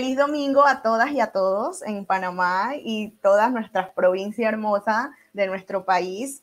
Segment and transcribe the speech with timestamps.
[0.00, 5.46] Feliz domingo a todas y a todos en Panamá y todas nuestras provincias hermosas de
[5.46, 6.42] nuestro país.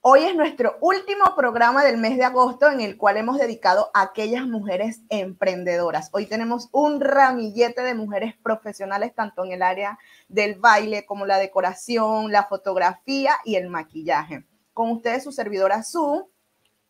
[0.00, 4.02] Hoy es nuestro último programa del mes de agosto en el cual hemos dedicado a
[4.02, 6.08] aquellas mujeres emprendedoras.
[6.12, 11.38] Hoy tenemos un ramillete de mujeres profesionales tanto en el área del baile como la
[11.38, 14.46] decoración, la fotografía y el maquillaje.
[14.72, 16.30] Con ustedes su servidora Su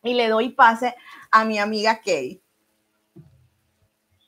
[0.03, 0.93] y le doy pase
[1.31, 2.43] a mi amiga Kay.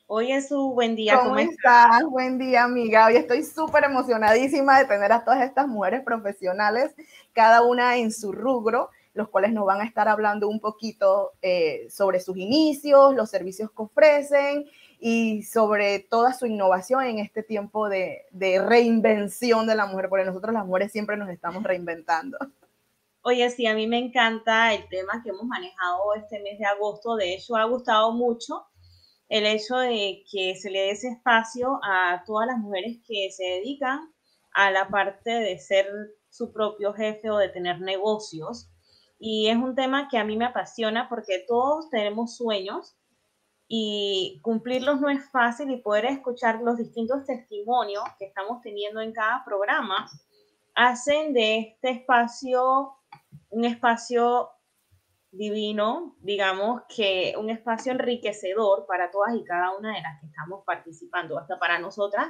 [0.06, 1.18] Hoy es su buen día.
[1.18, 2.04] ¿Cómo, estás?
[2.10, 3.06] Buen día, amiga.
[3.06, 6.94] Hoy estoy súper emocionadísima de tener a todas estas mujeres profesionales,
[7.32, 11.86] cada una en su rubro, los cuales nos van a estar hablando un poquito eh,
[11.88, 14.66] sobre sus inicios, los servicios que ofrecen
[15.00, 20.26] y sobre toda su innovación en este tiempo de, de reinvención de la mujer, porque
[20.26, 22.36] nosotros las mujeres siempre nos estamos reinventando.
[23.22, 27.16] Oye, sí, a mí me encanta el tema que hemos manejado este mes de agosto.
[27.16, 28.66] De hecho, ha gustado mucho
[29.34, 33.42] el hecho de que se le dé ese espacio a todas las mujeres que se
[33.42, 33.98] dedican
[34.52, 35.88] a la parte de ser
[36.28, 38.70] su propio jefe o de tener negocios.
[39.18, 42.94] Y es un tema que a mí me apasiona porque todos tenemos sueños
[43.66, 49.12] y cumplirlos no es fácil y poder escuchar los distintos testimonios que estamos teniendo en
[49.12, 50.06] cada programa
[50.76, 52.94] hacen de este espacio
[53.50, 54.50] un espacio
[55.36, 60.64] divino, digamos que un espacio enriquecedor para todas y cada una de las que estamos
[60.64, 62.28] participando, hasta para nosotras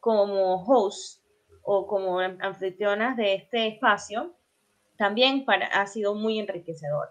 [0.00, 1.22] como host
[1.62, 4.36] o como anfitrionas de este espacio,
[4.96, 7.08] también ha sido muy enriquecedor.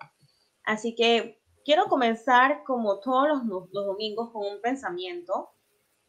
[0.63, 5.49] Así que quiero comenzar como todos los, domingos con un pensamiento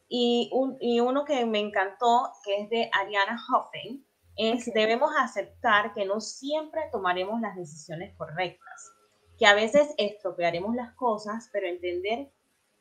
[0.07, 4.06] y, un, y uno que me encantó, que es de Ariana Hoffen,
[4.37, 8.93] es debemos aceptar que no siempre tomaremos las decisiones correctas,
[9.37, 12.31] que a veces estropearemos las cosas, pero entender,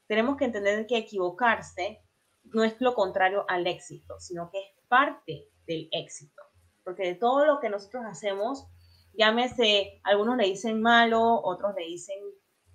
[0.07, 2.03] tenemos que entender que equivocarse
[2.45, 6.43] no es lo contrario al éxito, sino que es parte del éxito,
[6.85, 8.67] porque de todo lo que nosotros hacemos,
[9.15, 12.19] llámese, algunos le dicen malo, otros le dicen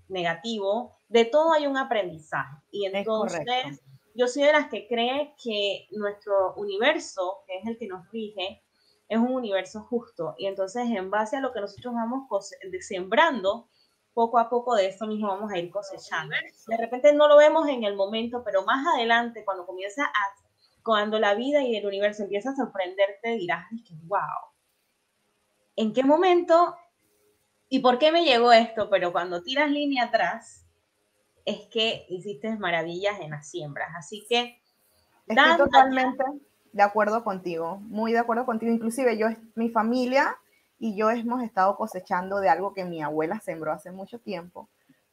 [0.10, 2.58] negativo, de todo hay un aprendizaje.
[2.72, 3.82] Y entonces,
[4.14, 8.62] yo soy de las que cree que nuestro universo, que es el que nos rige,
[9.12, 10.36] es un universo justo.
[10.38, 12.30] Y entonces, en base a lo que nosotros vamos
[12.80, 13.68] sembrando,
[14.14, 16.34] poco a poco de eso mismo vamos a ir cosechando.
[16.68, 21.20] De repente no lo vemos en el momento, pero más adelante, cuando comienza a, cuando
[21.20, 23.66] la vida y el universo empieza a sorprenderte, dirás,
[24.04, 24.22] wow,
[25.76, 26.78] ¿en qué momento
[27.68, 28.90] y por qué me llegó esto?
[28.90, 30.66] Pero cuando tiras línea atrás,
[31.44, 33.90] es que hiciste maravillas en las siembras.
[33.98, 34.62] Así que,
[35.58, 36.24] totalmente
[36.74, 38.72] de acuerdo contigo, muy de acuerdo contigo.
[38.72, 40.38] Inclusive yo, mi familia
[40.80, 44.70] y yo hemos estado cosechando de algo que mi abuela sembró hace mucho tiempo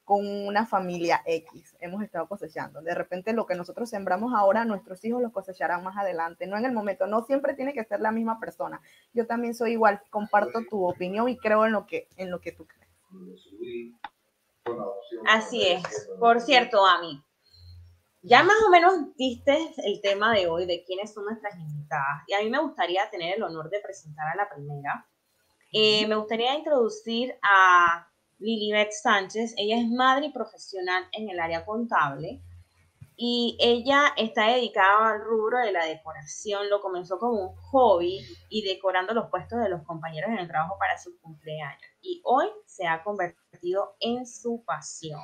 [0.09, 1.77] con una familia X.
[1.81, 2.81] Hemos estado cosechando.
[2.81, 6.65] De repente lo que nosotros sembramos ahora, nuestros hijos lo cosecharán más adelante, no en
[6.65, 7.07] el momento.
[7.07, 8.81] No siempre tiene que ser la misma persona.
[9.13, 12.53] Yo también soy igual, comparto tu opinión y creo en lo que, en lo que
[12.53, 12.89] tú crees.
[15.29, 16.09] Así es.
[16.19, 17.23] Por cierto, Ami,
[18.29, 22.23] ya más o menos viste el tema de hoy, de quiénes son nuestras invitadas.
[22.27, 25.09] Y a mí me gustaría tener el honor de presentar a la primera.
[25.73, 28.07] Eh, me gustaría introducir a
[28.39, 29.55] Lilibet Sánchez.
[29.57, 32.43] Ella es madre y profesional en el área contable.
[33.17, 36.69] Y ella está dedicada al rubro de la decoración.
[36.69, 40.77] Lo comenzó como un hobby y decorando los puestos de los compañeros en el trabajo
[40.79, 41.83] para su cumpleaños.
[42.03, 45.21] Y hoy se ha convertido en su pasión.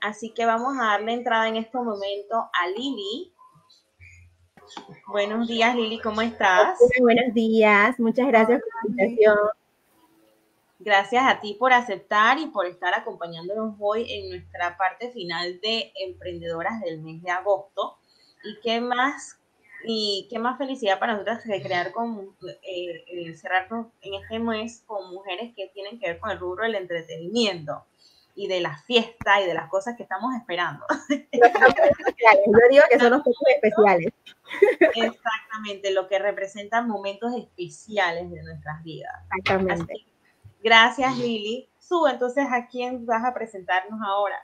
[0.00, 3.32] Así que vamos a darle entrada en este momento a Lili.
[5.08, 6.78] Buenos días, Lili, ¿cómo estás?
[7.00, 9.38] buenos días, muchas gracias por la invitación.
[10.78, 15.92] Gracias a ti por aceptar y por estar acompañándonos hoy en nuestra parte final de
[16.06, 17.96] Emprendedoras del mes de agosto.
[18.44, 19.40] Y qué más,
[19.84, 24.84] y qué más felicidad para nosotras de crear con, eh, eh, cerrarnos en este mes
[24.86, 27.84] con mujeres que tienen que ver con el rubro del entretenimiento
[28.38, 30.86] y de la fiesta y de las cosas que estamos esperando.
[31.10, 34.12] Yo digo que son los momentos especiales.
[34.94, 39.12] Exactamente, lo que representan momentos especiales de nuestras vidas.
[39.36, 39.92] Exactamente.
[40.62, 41.68] gracias, Lili.
[41.80, 44.36] Sube, entonces, ¿a quién vas a presentarnos ahora?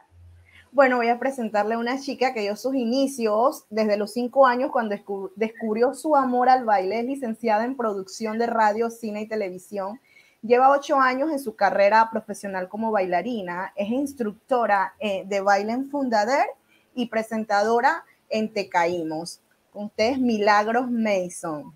[0.73, 4.73] Bueno, voy a presentarle a una chica que dio sus inicios desde los cinco años
[4.73, 4.96] cuando
[5.37, 6.99] descubrió su amor al baile.
[6.99, 10.00] Es licenciada en producción de radio, cine y televisión
[10.46, 15.88] Lleva ocho años en su carrera profesional como bailarina, es instructora eh, de baile en
[15.88, 16.46] Fundader
[16.94, 19.41] y presentadora en Te Caímos.
[19.73, 21.75] Con ustedes, Milagros Mason.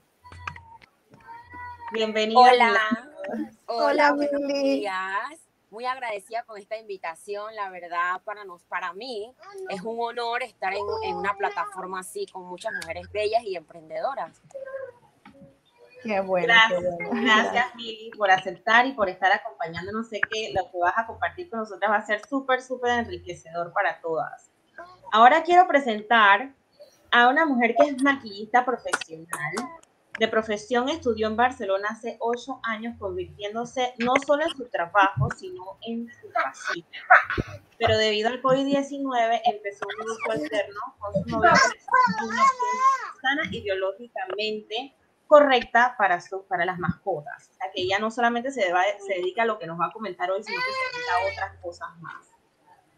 [1.93, 2.39] Bienvenida.
[2.39, 2.79] Hola.
[3.65, 4.93] Hola, buenos días.
[5.71, 7.55] muy agradecida con esta invitación.
[7.55, 9.35] La verdad, para, nos, para mí
[9.71, 14.43] es un honor estar en, en una plataforma así con muchas mujeres bellas y emprendedoras.
[16.03, 16.47] Qué bueno.
[16.47, 17.23] Gracias, qué bueno.
[17.23, 20.09] gracias Mili por aceptar y por estar acompañándonos.
[20.09, 23.73] Sé que lo que vas a compartir con nosotras va a ser súper, súper enriquecedor
[23.73, 24.51] para todas.
[25.13, 26.53] Ahora quiero presentar
[27.11, 29.55] a una mujer que es maquillista profesional.
[30.19, 35.79] De profesión estudió en Barcelona hace ocho años, convirtiéndose no solo en su trabajo, sino
[35.83, 36.87] en su pasión.
[37.79, 41.51] Pero debido al COVID-19 empezó un grupo alterno con su novio
[43.23, 44.97] sana y biológicamente
[45.29, 47.51] correcta para, su, para las mascotas.
[47.51, 48.65] O sea, que ella no solamente se,
[49.09, 51.63] dedica a lo que nos va a comentar hoy, sino que se dedica a otras
[51.63, 52.27] cosas más.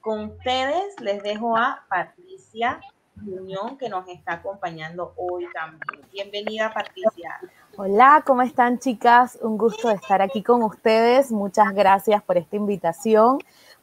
[0.01, 2.81] Con ustedes les dejo a Patricia
[3.17, 6.09] Muñón, que nos está acompañando hoy también.
[6.11, 7.39] Bienvenida, Patricia.
[7.77, 9.39] Hola, ¿cómo están chicas?
[9.43, 11.31] Un gusto estar aquí con ustedes.
[11.31, 13.39] Muchas gracias por esta invitación,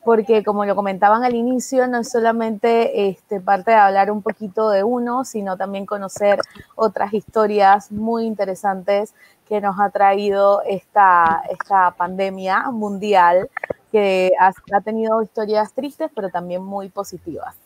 [0.07, 4.69] porque como lo comentaban al inicio, no es solamente este, parte de hablar un poquito
[4.69, 6.39] de uno, sino también conocer
[6.75, 9.13] otras historias muy interesantes
[9.49, 13.49] que nos ha traído esta, esta pandemia mundial,
[13.91, 17.57] que ha, ha tenido historias tristes, pero también muy positivas.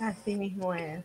[0.00, 1.04] Así mismo es.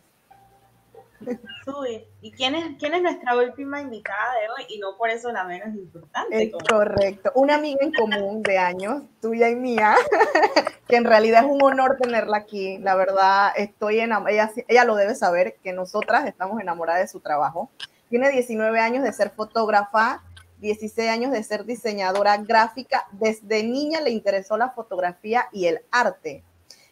[1.66, 2.08] Sube.
[2.22, 4.66] ¿Y quién es, quién es nuestra última invitada de hoy?
[4.70, 6.44] Y no por eso la menos importante.
[6.44, 7.32] Es correcto.
[7.36, 9.96] Una amiga en común de años, tuya y mía,
[10.88, 12.78] que en realidad es un honor tenerla aquí.
[12.80, 17.20] La verdad, estoy en ella, ella lo debe saber, que nosotras estamos enamoradas de su
[17.20, 17.70] trabajo.
[18.10, 20.24] Tiene 19 años de ser fotógrafa,
[20.60, 23.08] 16 años de ser diseñadora gráfica.
[23.12, 26.44] Desde niña le interesó la fotografía y el arte.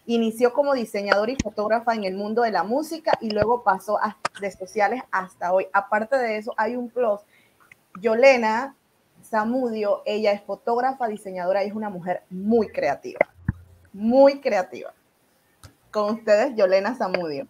[0.09, 4.17] Inició como diseñadora y fotógrafa en el mundo de la música y luego pasó a
[4.39, 5.67] de sociales hasta hoy.
[5.73, 7.19] Aparte de eso, hay un plus.
[7.99, 8.73] Yolena
[9.21, 13.19] Zamudio, ella es fotógrafa, diseñadora y es una mujer muy creativa.
[13.91, 14.93] Muy creativa.
[15.91, 17.45] Con ustedes, Yolena Zamudio.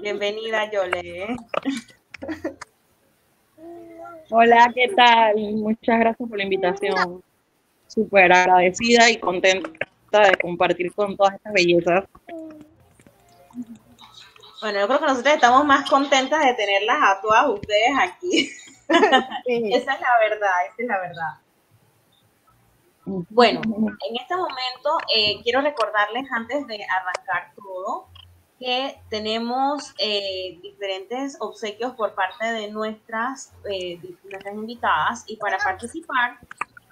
[0.00, 1.36] Bienvenida, Yole.
[4.30, 5.36] Hola, ¿qué tal?
[5.36, 7.22] Muchas gracias por la invitación.
[7.86, 9.68] Súper agradecida y contenta
[10.20, 12.04] de compartir con todas estas bellezas.
[14.60, 18.50] Bueno, yo creo que nosotros estamos más contentas de tenerlas a todas ustedes aquí.
[19.46, 19.72] Sí.
[19.72, 21.38] esa es la verdad, esa es la verdad.
[23.06, 28.08] Bueno, en este momento eh, quiero recordarles antes de arrancar todo
[28.58, 36.38] que tenemos eh, diferentes obsequios por parte de nuestras, eh, nuestras invitadas y para participar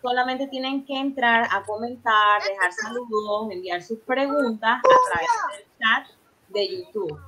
[0.02, 6.06] solamente tienen que entrar a comentar, dejar saludos, enviar sus preguntas a través del chat
[6.48, 7.18] de YouTube.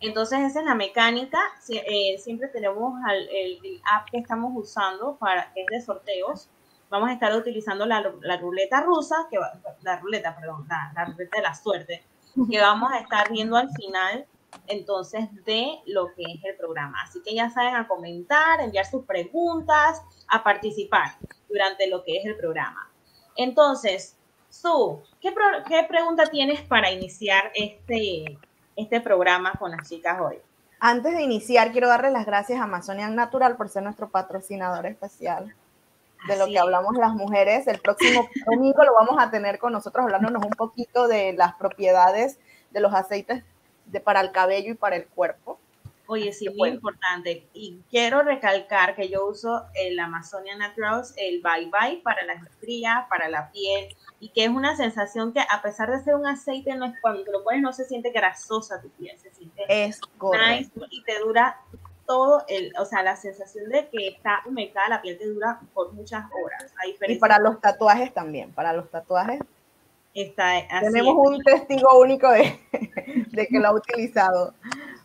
[0.00, 1.38] Entonces esa es la mecánica.
[1.68, 3.28] Eh, siempre tenemos el,
[3.64, 6.50] el, app que estamos usando para que es de sorteos.
[6.90, 9.52] Vamos a estar utilizando la, la ruleta rusa, que va,
[9.82, 12.04] la ruleta, perdón, la, la ruleta de la suerte,
[12.50, 14.26] que vamos a estar viendo al final
[14.66, 17.02] entonces de lo que es el programa.
[17.02, 21.16] Así que ya saben a comentar, enviar sus preguntas, a participar
[21.48, 22.90] durante lo que es el programa.
[23.36, 24.16] Entonces,
[24.48, 28.38] Su, ¿qué, pro qué pregunta tienes para iniciar este,
[28.74, 30.38] este programa con las chicas hoy?
[30.80, 35.54] Antes de iniciar, quiero darle las gracias a Amazonian Natural por ser nuestro patrocinador especial
[36.26, 37.66] de Así lo que hablamos las mujeres.
[37.66, 42.38] El próximo domingo lo vamos a tener con nosotros hablándonos un poquito de las propiedades
[42.70, 43.44] de los aceites
[43.86, 45.58] de, para el cabello y para el cuerpo.
[46.08, 47.48] Oye, sí, muy importante.
[47.52, 53.06] Y quiero recalcar que yo uso el Amazonia Naturals, el Bye Bye para las estrías,
[53.08, 53.88] para la piel,
[54.20, 57.24] y que es una sensación que a pesar de ser un aceite, no es, cuando
[57.24, 61.18] te lo pones no se siente grasosa tu piel, se siente es nice y te
[61.18, 61.60] dura
[62.06, 65.92] todo el, o sea, la sensación de que está humectada la piel te dura por
[65.92, 66.72] muchas horas.
[67.08, 69.40] y para los tatuajes también, para los tatuajes
[70.16, 72.58] Está, así Tenemos un testigo único de,
[73.32, 74.54] de, que lo ha utilizado.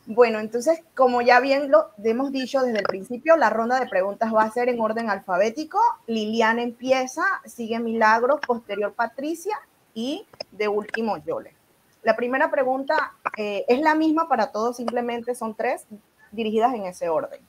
[0.06, 4.34] Bueno, entonces, como ya bien lo hemos dicho desde el principio, la ronda de preguntas
[4.34, 5.80] va a ser en orden alfabético.
[6.08, 9.60] Liliana empieza, sigue Milagros, posterior Patricia
[9.94, 11.56] y de último Yole.
[12.03, 15.88] La primera pregunta eh, es la misma para todos, simplemente son tres
[16.32, 17.41] dirigidas en ese orden.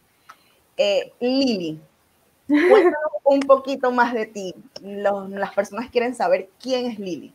[0.76, 1.80] Eh, Lili,
[2.48, 4.52] cuéntanos un poquito más de ti.
[4.82, 7.32] Los, las personas quieren saber quién es Lili.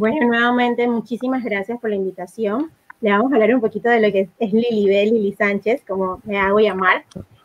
[0.00, 2.70] Bueno, nuevamente, muchísimas gracias por la invitación.
[3.02, 6.22] Le vamos a hablar un poquito de lo que es, es Lili Lili Sánchez, como
[6.24, 7.04] me hago llamar.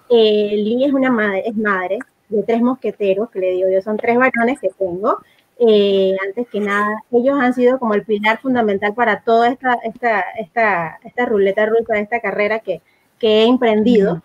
[0.09, 3.97] Eh, Lili es una madre, es madre de tres mosqueteros, que le digo yo, son
[3.97, 5.17] tres varones que tengo.
[5.59, 10.21] Eh, antes que nada, ellos han sido como el pilar fundamental para toda esta, esta,
[10.39, 12.81] esta, esta ruleta rusa, esta carrera que,
[13.19, 14.21] que he emprendido.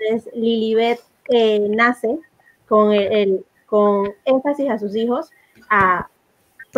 [0.00, 2.18] Entonces, Lilibet eh, nace
[2.66, 5.30] con el, el, con énfasis a sus hijos
[5.70, 6.08] a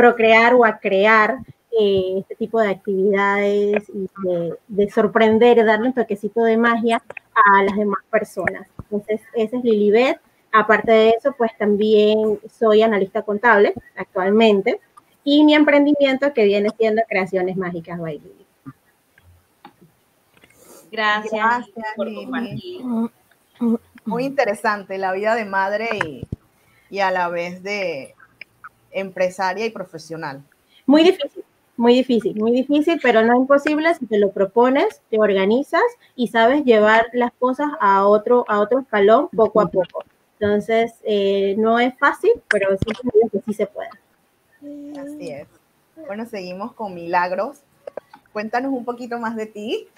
[0.00, 1.37] procrear o a crear
[1.78, 7.02] eh, este tipo de actividades y de, de, sorprender, darle un toquecito de magia
[7.35, 8.66] a las demás personas.
[8.78, 10.19] Entonces, esa es Lilibet.
[10.52, 14.80] Aparte de eso, pues también soy analista contable actualmente
[15.23, 18.47] y mi emprendimiento que viene siendo Creaciones Mágicas by Lili.
[20.90, 22.80] Gracias, Gracias por compartir.
[24.07, 26.26] Muy interesante la vida de madre y,
[26.88, 28.14] y a la vez de
[28.90, 30.42] empresaria y profesional.
[30.87, 31.44] Muy difícil,
[31.76, 35.82] muy difícil, muy difícil, pero no imposible si te lo propones, te organizas
[36.16, 40.04] y sabes llevar las cosas a otro, a otro escalón poco a poco.
[40.38, 42.92] Entonces, eh, no es fácil, pero sí
[43.30, 43.90] que sí se puede.
[44.99, 45.49] Así es.
[46.06, 47.61] Bueno, seguimos con Milagros.
[48.32, 49.88] Cuéntanos un poquito más de ti.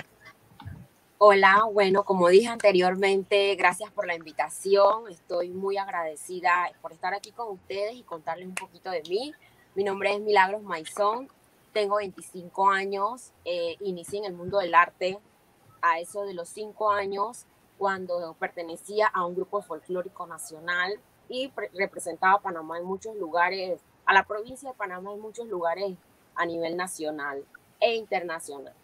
[1.24, 5.08] Hola, bueno, como dije anteriormente, gracias por la invitación.
[5.08, 9.32] Estoy muy agradecida por estar aquí con ustedes y contarles un poquito de mí.
[9.76, 11.28] Mi nombre es Milagros Maizón,
[11.72, 15.20] tengo 25 años, eh, inicié en el mundo del arte
[15.80, 17.46] a eso de los 5 años
[17.78, 20.98] cuando pertenecía a un grupo folclórico nacional
[21.28, 25.96] y representaba a Panamá en muchos lugares, a la provincia de Panamá en muchos lugares
[26.34, 27.44] a nivel nacional
[27.78, 28.74] e internacional.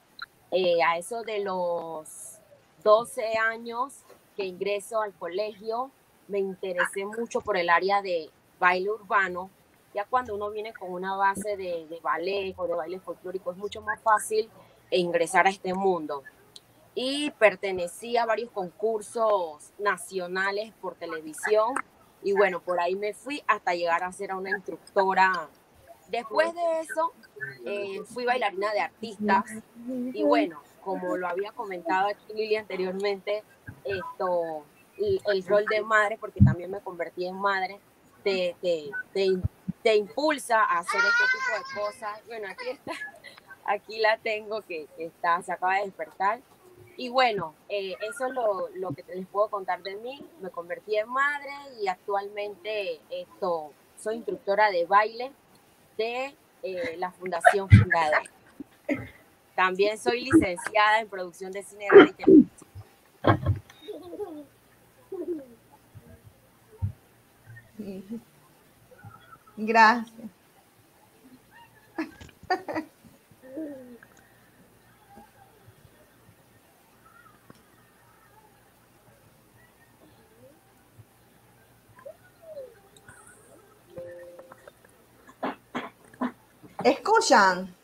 [0.50, 2.38] Eh, a eso de los
[2.82, 4.04] 12 años
[4.36, 5.90] que ingreso al colegio,
[6.26, 9.50] me interesé mucho por el área de baile urbano.
[9.94, 13.56] Ya cuando uno viene con una base de, de ballet o de baile folclórico, es
[13.56, 14.48] mucho más fácil
[14.90, 16.22] ingresar a este mundo.
[16.94, 21.74] Y pertenecí a varios concursos nacionales por televisión.
[22.22, 25.48] Y bueno, por ahí me fui hasta llegar a ser una instructora
[26.08, 27.12] Después de eso,
[27.64, 29.44] eh, fui bailarina de artistas
[30.12, 33.42] y bueno, como lo había comentado aquí Lili anteriormente,
[33.84, 34.64] esto,
[34.96, 37.78] el, rol de madre, porque también me convertí en madre,
[38.24, 38.90] te, te,
[39.82, 42.26] te, impulsa a hacer este tipo de cosas.
[42.26, 42.92] Bueno, aquí está,
[43.64, 46.40] aquí la tengo que, está, se acaba de despertar.
[46.96, 50.26] Y bueno, eh, eso es lo, lo, que les puedo contar de mí.
[50.40, 55.32] Me convertí en madre y actualmente esto, soy instructora de baile
[55.96, 58.22] de eh, la Fundación Fundada.
[59.54, 62.50] También soy licenciada en producción de cine, televisión.
[69.56, 70.30] Gracias.
[86.84, 87.74] ¿Escuchan?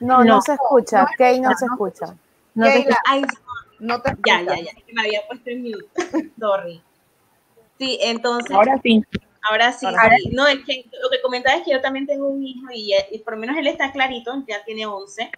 [0.00, 1.06] No, no, se escucha.
[1.16, 2.16] Kay no, se escucha.
[2.54, 2.86] No te,
[3.78, 4.72] no te Ya, ya, ya.
[4.92, 6.32] Me había puesto en mute.
[6.38, 6.82] Sorry.
[7.78, 8.54] Sí, entonces.
[8.54, 9.02] Ahora sí.
[9.42, 9.86] Ahora sí,
[10.32, 13.18] No, es que lo que comentaba es que yo también tengo un hijo y, y,
[13.20, 15.30] por lo menos él está clarito, ya tiene 11,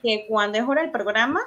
[0.00, 1.40] que cuando es hora del programa,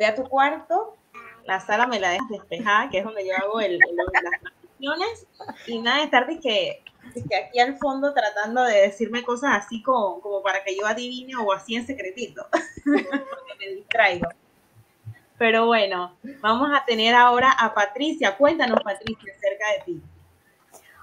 [0.00, 0.96] ve a tu cuarto,
[1.44, 5.26] la sala me la dejas despejada, que es donde yo hago el, el, las transmisiones,
[5.68, 6.82] y nada de estar de que
[7.12, 11.34] que aquí al fondo tratando de decirme cosas así como, como para que yo adivine
[11.36, 12.46] o así en secretito,
[12.84, 14.28] porque me distraigo.
[15.38, 18.36] Pero bueno, vamos a tener ahora a Patricia.
[18.36, 20.02] Cuéntanos, Patricia, acerca de ti.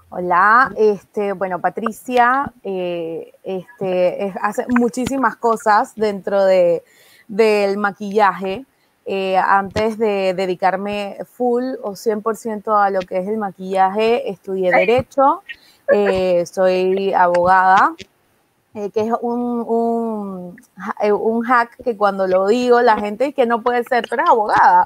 [0.09, 6.83] Hola, este, bueno, Patricia eh, este, hace muchísimas cosas dentro de,
[7.27, 8.65] del maquillaje.
[9.05, 15.43] Eh, antes de dedicarme full o 100% a lo que es el maquillaje, estudié Derecho
[15.91, 17.95] eh, soy abogada,
[18.73, 20.57] eh, que es un,
[21.01, 24.23] eh, un, hack que cuando lo digo la gente dice que no puede ser, pero
[24.23, 24.85] es abogada.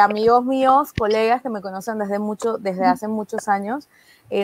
[0.00, 3.88] amigos míos, colegas que me conocen desde, mucho, desde hace muchos años,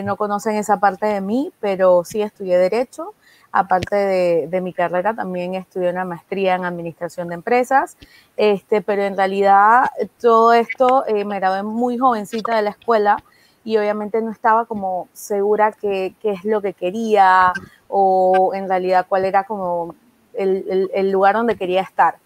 [0.03, 3.13] no conocen esa parte de mí, pero sí estudié Derecho.
[3.55, 7.97] Aparte de, de, mi carrera, también estudié una maestría en Administración de Empresas,
[8.35, 13.17] este, pero en realidad todo esto me gradué muy jovencita de la escuela,
[13.63, 17.53] y obviamente no estaba como segura qué, es lo que quería
[17.87, 19.95] o en realidad cuál era como
[20.33, 22.17] el, lugar donde quería estar.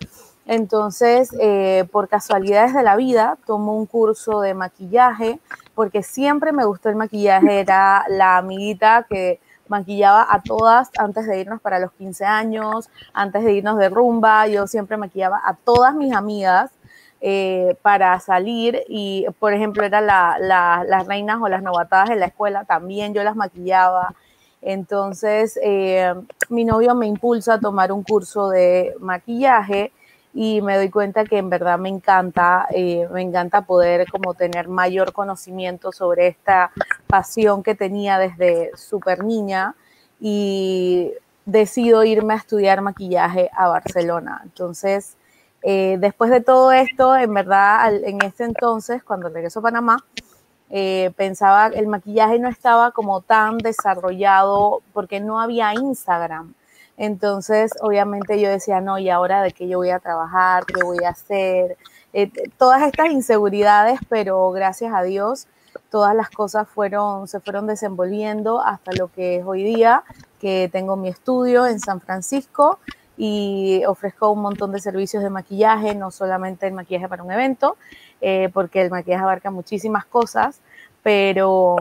[0.45, 5.39] Entonces, eh, por casualidades de la vida, tomo un curso de maquillaje
[5.75, 11.39] porque siempre me gustó el maquillaje, era la amiguita que maquillaba a todas antes de
[11.41, 15.93] irnos para los 15 años, antes de irnos de rumba, yo siempre maquillaba a todas
[15.93, 16.71] mis amigas
[17.19, 22.63] eh, para salir y, por ejemplo, eran las reinas o las novatadas de la escuela,
[22.65, 24.13] también yo las maquillaba.
[24.61, 26.13] Entonces, eh,
[26.49, 29.91] mi novio me impulsa a tomar un curso de maquillaje
[30.33, 34.67] y me doy cuenta que en verdad me encanta, eh, me encanta poder como tener
[34.67, 36.71] mayor conocimiento sobre esta
[37.07, 39.73] pasión que tenía desde súper niña
[40.19, 41.13] y
[41.45, 44.41] decido irme a estudiar maquillaje a Barcelona.
[44.43, 45.16] Entonces,
[45.63, 50.03] eh, después de todo esto, en verdad, en ese entonces, cuando regreso a Panamá,
[50.69, 56.53] eh, pensaba el maquillaje no estaba como tan desarrollado porque no había Instagram.
[56.97, 60.65] Entonces, obviamente yo decía, no, ¿y ahora de qué yo voy a trabajar?
[60.65, 61.77] ¿Qué voy a hacer?
[62.13, 65.47] Eh, todas estas inseguridades, pero gracias a Dios,
[65.91, 70.03] todas las cosas fueron, se fueron desenvolviendo hasta lo que es hoy día,
[70.39, 72.79] que tengo mi estudio en San Francisco
[73.17, 77.77] y ofrezco un montón de servicios de maquillaje, no solamente el maquillaje para un evento,
[78.21, 80.61] eh, porque el maquillaje abarca muchísimas cosas,
[81.03, 81.77] pero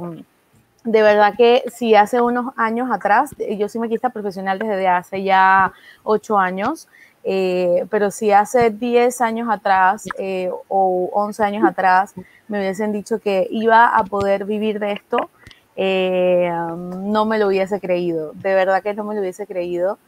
[0.84, 5.72] de verdad que si hace unos años atrás, yo soy maquillista profesional desde hace ya
[6.04, 6.88] ocho años,
[7.28, 12.14] eh, pero si hace 10 años atrás eh, o 11 años atrás
[12.46, 15.28] me hubiesen dicho que iba a poder vivir de esto,
[15.74, 18.30] eh, no me lo hubiese creído.
[18.34, 19.98] De verdad que no me lo hubiese creído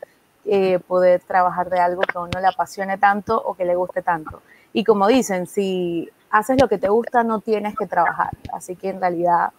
[0.87, 4.43] poder trabajar de algo que a uno le apasione tanto o que le guste tanto.
[4.73, 8.31] Y como dicen, si haces lo que te gusta, no tienes que trabajar.
[8.52, 9.52] Así que en realidad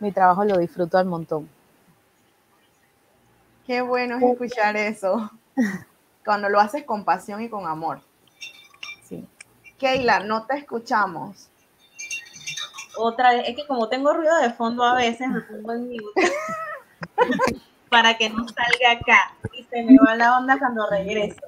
[0.00, 1.48] mi trabajo lo disfruto al montón.
[3.66, 5.30] Qué bueno es escuchar eso.
[6.24, 8.00] Cuando lo haces con pasión y con amor.
[9.04, 9.26] Sí.
[9.78, 11.48] Keila, no te escuchamos.
[12.96, 16.32] Otra vez, es que como tengo ruido de fondo a veces me pongo en mute
[17.94, 21.46] para que no salga acá y se me va la onda cuando regreso.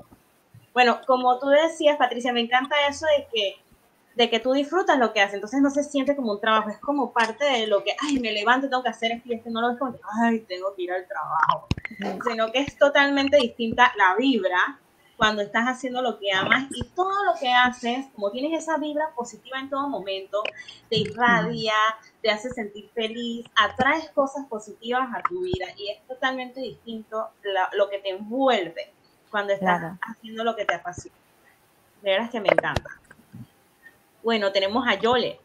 [0.73, 3.57] Bueno, como tú decías, Patricia, me encanta eso de que
[4.15, 6.79] de que tú disfrutas lo que haces, entonces no se siente como un trabajo, es
[6.79, 9.61] como parte de lo que, ay, me levanto, tengo que hacer esto y esto, no
[9.61, 11.67] lo ves como, ay, tengo que ir al trabajo,
[12.27, 14.79] sino que es totalmente distinta la vibra
[15.17, 19.11] cuando estás haciendo lo que amas y todo lo que haces, como tienes esa vibra
[19.15, 20.43] positiva en todo momento,
[20.91, 21.75] te irradia,
[22.23, 27.29] te hace sentir feliz, atraes cosas positivas a tu vida y es totalmente distinto
[27.73, 28.93] lo que te envuelve
[29.31, 31.17] cuando estás haciendo lo que te apasiona.
[32.03, 32.91] De veras que me encanta.
[34.23, 35.41] Bueno, tenemos a Yole.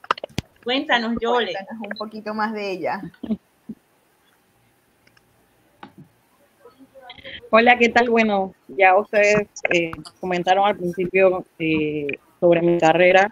[0.63, 1.53] Cuéntanos, Yole.
[1.53, 3.01] Cuéntanos un poquito más de ella.
[7.51, 8.09] Hola, ¿qué tal?
[8.09, 12.07] Bueno, ya ustedes eh, comentaron al principio eh,
[12.39, 13.31] sobre mi carrera.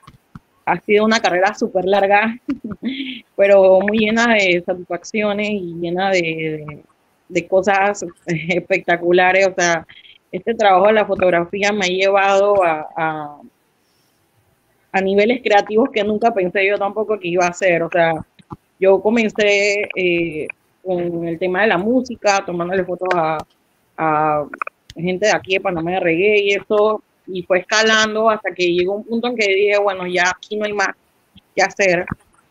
[0.65, 2.37] Ha sido una carrera súper larga,
[3.35, 6.83] pero muy llena de satisfacciones y llena de,
[7.49, 9.47] cosas espectaculares.
[9.47, 9.87] O sea,
[10.31, 13.41] este trabajo de la fotografía me ha llevado a
[14.91, 17.83] a niveles creativos que nunca pensé yo tampoco que iba a hacer.
[17.83, 18.13] O sea,
[18.79, 20.47] yo comencé eh,
[20.83, 23.37] con el tema de la música, tomándole fotos a,
[24.95, 28.95] gente de aquí de Panamá de reggae y eso, y fue escalando hasta que llegó
[28.95, 30.89] un punto en que dije, bueno, ya aquí no hay más
[31.55, 32.05] que hacer.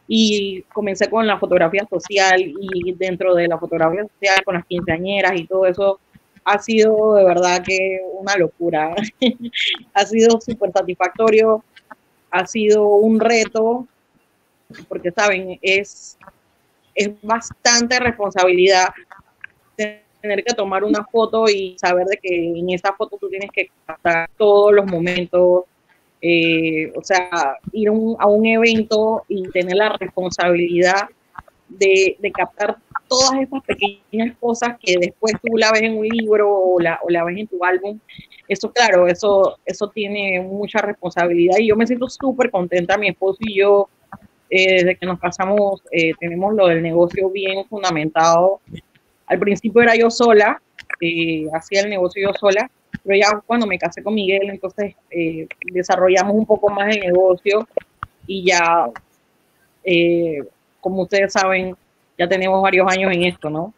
[0.07, 5.33] Y comencé con la fotografía social y dentro de la fotografía social con las quinceañeras
[5.37, 6.01] y todo eso
[6.45, 8.95] ha sido de verdad que una locura.
[9.95, 11.63] ha sido súper satisfactorio
[12.31, 13.87] ha sido un reto,
[14.89, 16.19] porque saben, es,
[16.95, 18.89] es bastante responsabilidad
[20.21, 23.69] tener que tomar una foto y saber de que en esa foto tú tienes que
[23.87, 25.65] captar todos los momentos,
[26.21, 31.09] eh, o sea, ir a un evento y tener la responsabilidad
[31.69, 32.77] de, captar
[33.09, 37.11] todas esas pequeñas cosas que después tú la ves en un libro o la, o
[37.11, 37.99] la ves en tu álbum
[38.49, 43.39] eso claro, eso, eso tiene mucha responsabilidad y yo me siento súper contenta, mi esposo
[43.41, 43.91] y yo,
[44.49, 48.61] eh, desde que nos casamos, eh, tenemos lo del negocio bien fundamentado.
[49.29, 50.61] Al principio era yo sola,
[51.01, 52.71] eh, hacía el negocio yo sola,
[53.05, 54.95] pero ya cuando me casé con Miguel, entonces
[55.73, 57.69] desarrollamos un poco más el negocio
[58.27, 58.91] y ya,
[60.81, 61.77] como ustedes saben,
[62.19, 63.73] ya tenemos varios años en esto, ¿no?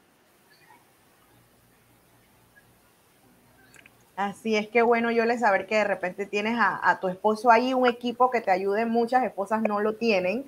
[4.21, 7.73] Así es que bueno, yo le saber que de repente tienes a, tu esposo ahí,
[7.73, 10.45] un equipo que te ayude, muchas esposas no lo tienen,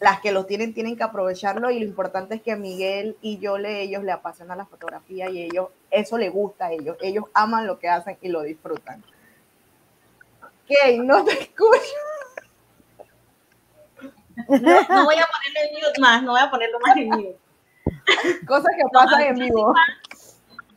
[0.00, 3.58] las que lo tienen tienen que aprovecharlo y lo importante es que Miguel y yo
[3.58, 7.66] le, ellos le apasiona la fotografía y ellos, eso le gusta a ellos, ellos aman
[7.66, 9.02] lo que hacen y lo disfrutan.
[10.66, 10.98] ¿Qué?
[10.98, 11.80] No te escucho.
[14.36, 17.36] No, voy a ponerle mute más, no voy a ponerlo más en mute.
[18.46, 19.74] Cosas que pasan en vivo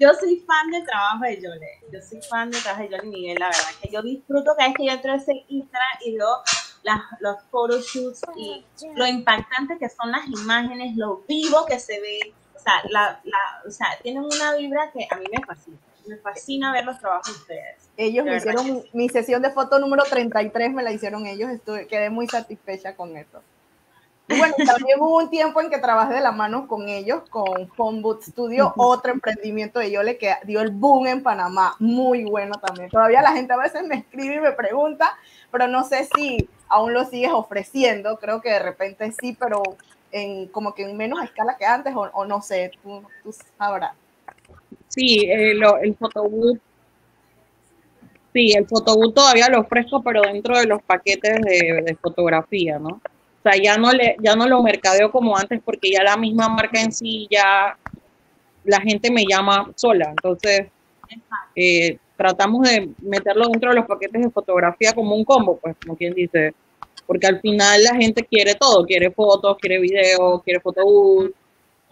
[0.01, 1.79] yo soy fan del trabajo de Yole.
[1.93, 3.69] Yo soy fan del trabajo de Yole Miguel, la verdad.
[3.79, 6.41] Que yo disfruto cada vez que yo entro a ese Instagram y veo
[6.83, 8.65] las, los photoshoots y
[8.95, 12.33] lo impactante que son las imágenes, lo vivo que se ve.
[12.55, 15.77] O sea, la, la, o sea, tienen una vibra que a mí me fascina.
[16.07, 17.89] me fascina ver los trabajos de ustedes.
[17.97, 21.87] Ellos De me hicieron mi sesión de foto número 33, me la hicieron ellos, estuve,
[21.87, 23.41] quedé muy satisfecha con eso.
[24.27, 27.67] Y bueno, también hubo un tiempo en que trabajé de la mano con ellos, con
[27.75, 32.55] Phone Boot Studio, otro emprendimiento de Yole que dio el boom en Panamá, muy bueno
[32.55, 32.89] también.
[32.89, 35.17] Todavía la gente a veces me escribe y me pregunta,
[35.51, 39.61] pero no sé si aún lo sigues ofreciendo, creo que de repente sí, pero
[40.11, 43.93] en como que en menos escala que antes, o, o no sé, tú, tú sabrás.
[44.87, 46.57] Sí, eh, lo- el photobooth.
[48.33, 52.87] Sí, el photobooth todavía lo ofrezco, pero dentro de los paquetes de, de fotografía, ¿no?
[52.89, 56.47] O sea, ya no le, ya no lo mercadeo como antes porque ya la misma
[56.47, 57.77] marca en sí ya
[58.63, 60.09] la gente me llama sola.
[60.11, 60.67] Entonces,
[61.55, 65.97] eh, tratamos de meterlo dentro de los paquetes de fotografía como un combo, pues, como
[65.97, 66.53] quien dice,
[67.07, 71.31] porque al final la gente quiere todo, quiere fotos, quiere videos, quiere photobooth,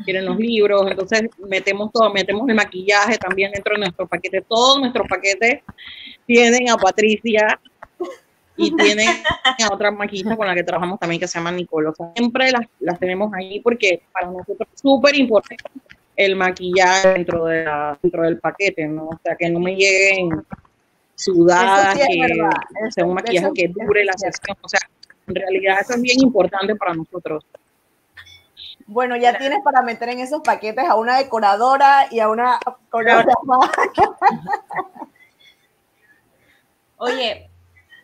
[0.05, 4.41] quieren los libros, entonces metemos todo, metemos el maquillaje también dentro de nuestro paquete.
[4.41, 5.63] Todos nuestros paquetes
[6.27, 7.59] tienen a Patricia
[8.55, 9.09] y tienen
[9.67, 11.89] a otra maquillista con la que trabajamos también que se llama Nicole.
[11.89, 15.63] O sea, siempre las, las tenemos ahí porque para nosotros es súper importante
[16.25, 19.05] el maquillaje dentro, de la- dentro del paquete, ¿no?
[19.07, 20.43] O sea, que no me lleguen
[21.15, 24.57] sudadas, sí que sea un maquillaje eso que dure la sesión.
[24.61, 24.79] O sea,
[25.27, 27.45] en realidad eso es bien importante para nosotros.
[28.85, 33.35] Bueno, ya tienes para meter en esos paquetes a una decoradora y a una coreógrafa.
[36.97, 37.49] Oye,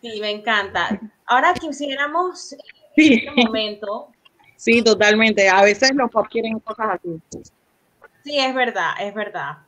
[0.00, 0.98] sí, me encanta.
[1.26, 2.58] Ahora quisiéramos en
[2.96, 4.08] Sí, este momento,
[4.56, 5.48] sí, totalmente.
[5.50, 7.20] A veces los pop quieren cosas así.
[8.26, 9.58] Sí, es verdad, es verdad.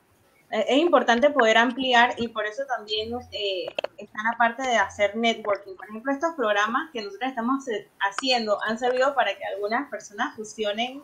[0.51, 3.67] Eh, Es importante poder ampliar y por eso también eh,
[3.97, 5.75] están aparte de hacer networking.
[5.75, 7.65] Por ejemplo, estos programas que nosotros estamos
[8.01, 11.01] haciendo han servido para que algunas personas fusionen.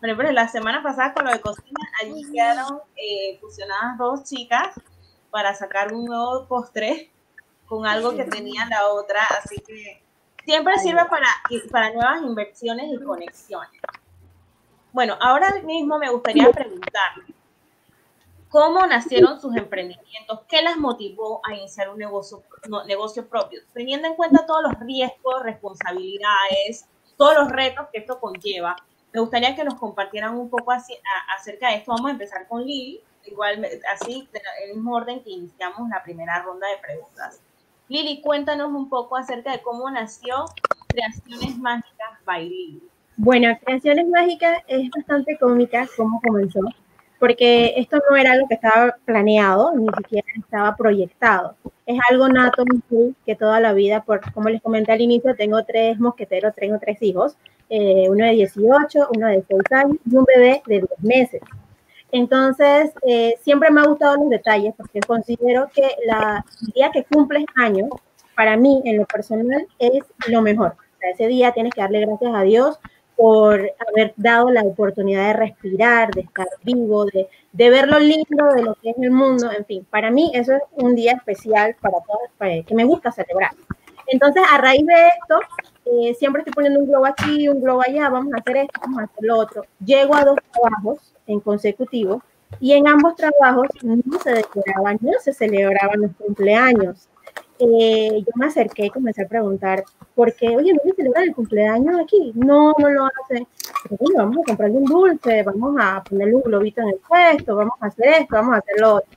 [0.00, 4.68] Por ejemplo, la semana pasada con lo de cocina, allí quedaron eh, fusionadas dos chicas
[5.30, 7.10] para sacar un nuevo postre
[7.66, 9.22] con algo que tenía la otra.
[9.42, 10.02] Así que
[10.44, 11.28] siempre sirve para,
[11.70, 13.80] para nuevas inversiones y conexiones.
[14.92, 17.34] Bueno, ahora mismo me gustaría preguntarle,
[18.48, 20.40] ¿cómo nacieron sus emprendimientos?
[20.48, 23.60] ¿Qué las motivó a iniciar un negocio, no- negocio propio?
[23.72, 28.76] Teniendo en cuenta todos los riesgos, responsabilidades, todos los retos que esto conlleva,
[29.12, 31.92] me gustaría que nos compartieran un poco así- a- acerca de esto.
[31.92, 36.42] Vamos a empezar con Lili, igual así, en el mismo orden que iniciamos la primera
[36.42, 37.40] ronda de preguntas.
[37.88, 40.44] Lili, cuéntanos un poco acerca de cómo nació
[40.88, 42.89] Creaciones Mágicas by Lili.
[43.22, 46.60] Bueno, Creaciones Mágicas es bastante cómica cómo comenzó,
[47.18, 51.54] porque esto no era algo que estaba planeado, ni siquiera estaba proyectado.
[51.84, 52.64] Es algo nato
[53.26, 56.96] que toda la vida, por, como les comenté al inicio, tengo tres mosqueteros, tengo tres
[57.02, 57.36] hijos,
[57.68, 61.42] eh, uno de 18, uno de 6 años y un bebé de 10 meses.
[62.12, 67.04] Entonces, eh, siempre me ha gustado los detalles porque considero que la, el día que
[67.04, 67.90] cumples años,
[68.34, 70.74] para mí, en lo personal, es lo mejor.
[71.12, 72.78] Ese día tienes que darle gracias a Dios
[73.20, 78.46] por haber dado la oportunidad de respirar, de estar vivo, de, de ver lo lindo
[78.54, 79.50] de lo que es el mundo.
[79.52, 83.12] En fin, para mí eso es un día especial para todos, para- que me gusta
[83.12, 83.50] celebrar.
[84.06, 85.40] Entonces, a raíz de esto,
[85.84, 89.00] eh, siempre estoy poniendo un globo aquí, un globo allá, vamos a hacer esto, vamos
[89.00, 89.64] a hacer lo otro.
[89.84, 92.22] Llego a dos trabajos en consecutivo
[92.58, 97.08] y en ambos trabajos no se decoraban, no se celebraban los cumpleaños.
[97.60, 100.56] Eh, yo me acerqué y comencé a preguntar, ¿por qué?
[100.56, 102.32] Oye, ¿no se celebra el cumpleaños aquí?
[102.34, 103.08] No, no lo.
[103.28, 103.46] Pero
[103.98, 107.74] bueno, vamos a comprarle un dulce, vamos a ponerle un globito en el puesto, vamos
[107.80, 109.10] a hacer esto, vamos a hacer lo otro.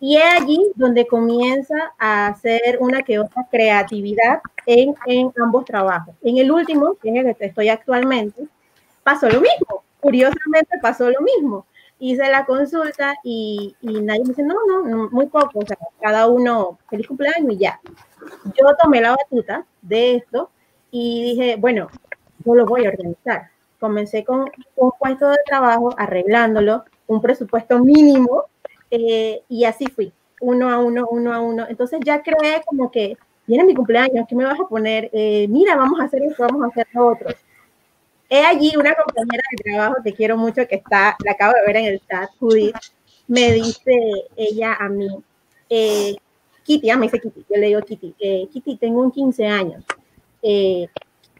[0.00, 6.14] Y es allí donde comienza a hacer una que otra creatividad en, en ambos trabajos.
[6.22, 8.46] En el último, que es el que estoy actualmente,
[9.02, 9.82] pasó lo mismo.
[10.00, 11.66] Curiosamente pasó lo mismo.
[12.00, 15.76] Hice la consulta y, y nadie me dice, no, no, no, muy poco, o sea,
[16.00, 17.80] cada uno, feliz cumpleaños y ya.
[18.44, 20.50] Yo tomé la batuta de esto
[20.90, 21.88] y dije, bueno,
[22.44, 23.50] yo lo voy a organizar.
[23.80, 28.44] Comencé con un puesto de trabajo, arreglándolo, un presupuesto mínimo,
[28.90, 31.66] eh, y así fui, uno a uno, uno a uno.
[31.68, 35.10] Entonces ya creé como que, viene mi cumpleaños, ¿qué me vas a poner?
[35.12, 37.28] Eh, mira, vamos a hacer esto, vamos a hacer lo otro.
[38.30, 41.76] He allí una compañera de trabajo, te quiero mucho, que está, la acabo de ver
[41.76, 42.76] en el chat, Judith,
[43.26, 45.08] me dice ella a mí,
[45.70, 46.14] eh,
[46.64, 49.84] Kitty, ah, me dice Kitty, yo le digo Kitty, eh, Kitty, tengo un 15 años,
[50.42, 50.88] eh,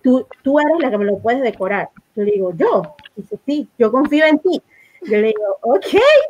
[0.03, 1.91] tú, tú eres la que me lo puedes decorar.
[2.17, 4.63] Yo le digo, yo, dice, sí, yo confío en ti.
[5.03, 5.87] Yo le digo, ok,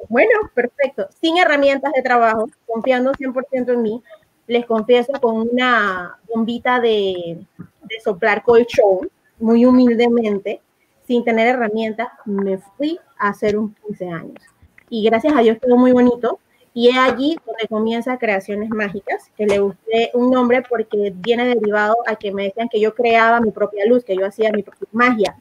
[0.09, 1.09] bueno, perfecto.
[1.21, 4.03] Sin herramientas de trabajo, confiando 100% en mí,
[4.47, 10.61] les confieso con una bombita de, de soplar colchón, muy humildemente,
[11.07, 14.42] sin tener herramientas, me fui a hacer un 15 años.
[14.90, 16.38] Y gracias a Dios quedó muy bonito.
[16.74, 21.96] Y es allí donde comienza Creaciones Mágicas, que le gusté un nombre porque viene derivado
[22.07, 24.87] a que me decían que yo creaba mi propia luz, que yo hacía mi propia
[24.92, 25.37] magia.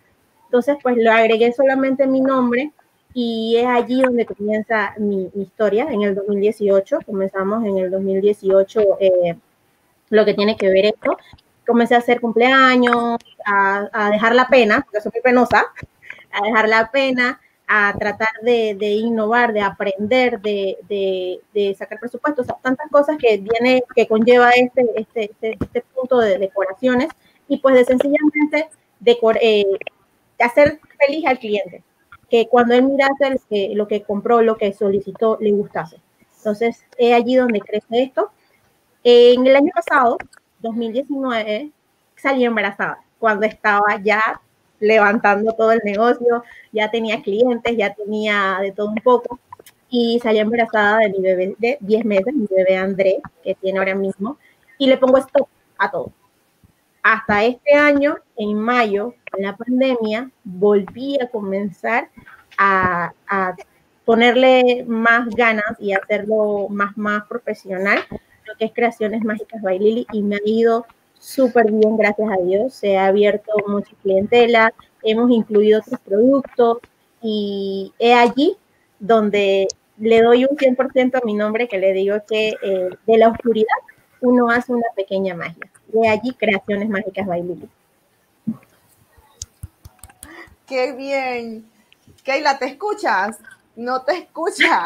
[0.45, 2.71] Entonces, pues lo agregué solamente mi nombre
[3.13, 6.99] y es allí donde comienza mi, historia, en el 2018.
[7.05, 9.37] Comenzamos en el 2018 eh,
[10.09, 11.17] lo que tiene que ver esto.
[11.67, 15.65] Comencé a hacer cumpleaños, a, a dejar la pena, porque soy muy penosa,
[16.31, 21.99] a dejar la pena, a tratar de, de innovar, de aprender, de, de, de, sacar
[21.99, 26.37] presupuestos, o sea, tantas cosas que viene, que conlleva este, este, este, este punto de
[26.37, 27.09] decoraciones
[27.49, 28.69] y pues de sencillamente
[29.01, 29.65] decor, eh,
[30.39, 31.83] hacer feliz al cliente,
[32.29, 35.97] que cuando él mirase que, lo que compró, lo que solicitó, le gustase.
[36.37, 38.31] Entonces, es allí donde crece esto.
[39.03, 40.17] En el año pasado,
[40.59, 41.71] 2019,
[42.15, 44.41] salí embarazada, cuando estaba ya
[44.79, 49.39] levantando todo el negocio, ya tenía clientes, ya tenía de todo un poco
[49.89, 53.95] y salí embarazada de mi bebé de 10 meses, mi bebé André, que tiene ahora
[53.95, 54.37] mismo,
[54.77, 56.11] y le pongo stop a todo.
[57.01, 62.09] Hasta este año, en mayo, en la pandemia, volví a comenzar
[62.57, 63.55] a, a
[64.03, 67.99] ponerle más ganas y hacerlo más, más profesional,
[68.47, 70.85] lo que es Creaciones Mágicas by Lily, y me ha ido
[71.19, 72.73] súper bien, gracias a Dios.
[72.73, 76.77] Se ha abierto mucha clientela, hemos incluido otros productos
[77.21, 78.57] y es allí
[78.99, 83.29] donde le doy un 100% a mi nombre que le digo que eh, de la
[83.29, 83.65] oscuridad
[84.21, 85.69] uno hace una pequeña magia.
[85.87, 87.69] De allí Creaciones Mágicas Bailili.
[90.65, 91.69] ¡Qué bien!
[92.23, 93.37] Keila, ¿te escuchas?
[93.75, 94.85] No te escucha.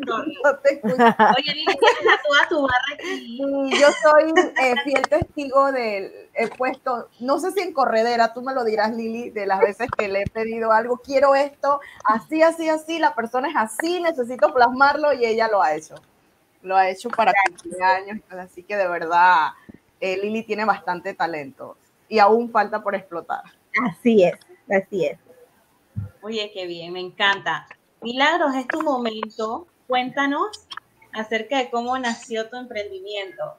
[0.44, 1.16] No, te escucha.
[1.36, 3.70] Oye, Lili, tienes toda tu barra aquí.
[3.80, 4.32] Yo soy
[4.62, 8.94] eh, fiel testigo del he puesto, no sé si en corredera, tú me lo dirás,
[8.94, 13.14] Lili, de las veces que le he pedido algo, quiero esto, así, así, así, la
[13.14, 15.96] persona es así, necesito plasmarlo y ella lo ha hecho.
[16.62, 19.50] Lo ha hecho para cumpleaños, así que de verdad,
[20.00, 21.76] eh, Lili tiene bastante talento
[22.08, 23.42] y aún falta por explotar.
[23.84, 24.34] Así es,
[24.70, 25.18] así es.
[26.22, 27.66] Oye, qué bien, me encanta.
[28.00, 29.66] Milagros, es tu momento.
[29.88, 30.66] Cuéntanos
[31.14, 33.56] acerca de cómo nació tu emprendimiento.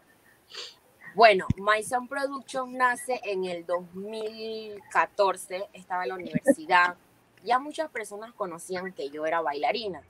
[1.15, 6.95] Bueno, Maison Production nace en el 2014, estaba en la universidad.
[7.43, 10.03] Ya muchas personas conocían que yo era bailarina.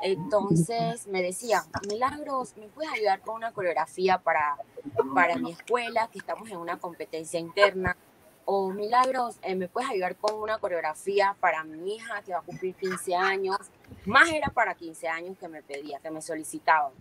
[0.00, 4.56] Entonces me decían, Milagros, ¿me puedes ayudar con una coreografía para,
[5.14, 6.08] para mi escuela?
[6.10, 7.94] Que estamos en una competencia interna
[8.50, 12.42] o Milagros, eh, ¿me puedes ayudar con una coreografía para mi hija que va a
[12.42, 13.58] cumplir 15 años?
[14.06, 16.92] Más era para 15 años que me pedía, que me solicitaban.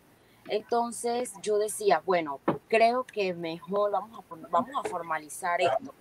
[0.50, 5.94] Entonces yo decía, bueno, creo que mejor vamos a, vamos a formalizar esto.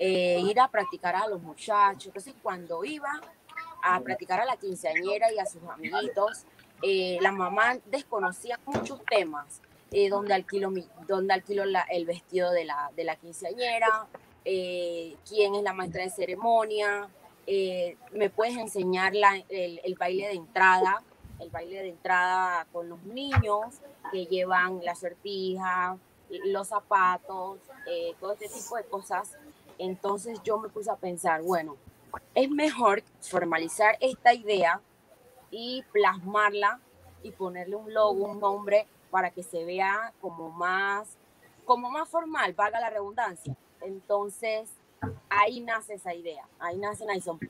[0.00, 2.06] Eh, ir a practicar a los muchachos.
[2.06, 3.20] Entonces cuando iba
[3.84, 6.44] a practicar a la quinceañera y a sus amiguitos,
[6.82, 9.62] eh, la mamá desconocía muchos temas.
[10.10, 10.72] donde alquilo,
[11.06, 14.08] donde alquilo el vestido de la, de la quinceañera,
[14.44, 17.08] eh, quién es la maestra de ceremonia,
[17.46, 21.02] eh, me puedes enseñar el, baile de entrada,
[21.40, 23.80] el baile de entrada con los niños
[24.12, 25.96] que llevan la sortija,
[26.44, 29.36] los zapatos, eh, todo este tipo de cosas.
[29.78, 31.76] Entonces yo me puse a pensar, bueno,
[32.34, 34.80] es mejor formalizar esta idea
[35.50, 36.80] y plasmarla
[37.22, 41.16] y ponerle un logo, un nombre para que se vea como más,
[41.64, 43.56] como más formal, valga la redundancia.
[43.84, 44.68] Entonces,
[45.28, 47.04] ahí nace esa idea, ahí nace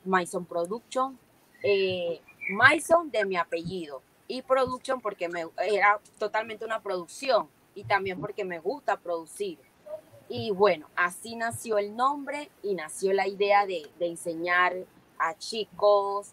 [0.04, 1.18] Maison, Production,
[1.62, 8.20] eh, Maison de mi apellido y Production porque me, era totalmente una producción y también
[8.20, 9.58] porque me gusta producir.
[10.28, 14.74] Y bueno, así nació el nombre y nació la idea de, enseñar
[15.18, 16.32] a chicos.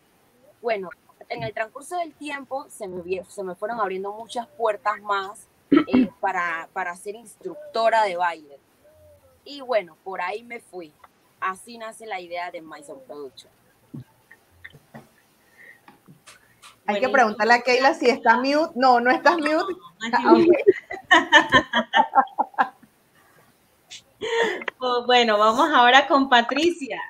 [0.61, 0.89] Bueno,
[1.27, 6.09] en el transcurso del tiempo se me, se me fueron abriendo muchas puertas más eh,
[6.21, 8.58] para, para ser instructora de baile.
[9.45, 10.93] Y bueno, por ahí me fui.
[11.39, 13.51] Así nace la idea de Maison Production.
[16.85, 18.73] Hay que preguntarle a Keila si está mute.
[18.75, 19.75] No, no estás mute.
[24.81, 27.01] Oh, bueno, vamos ahora con Patricia.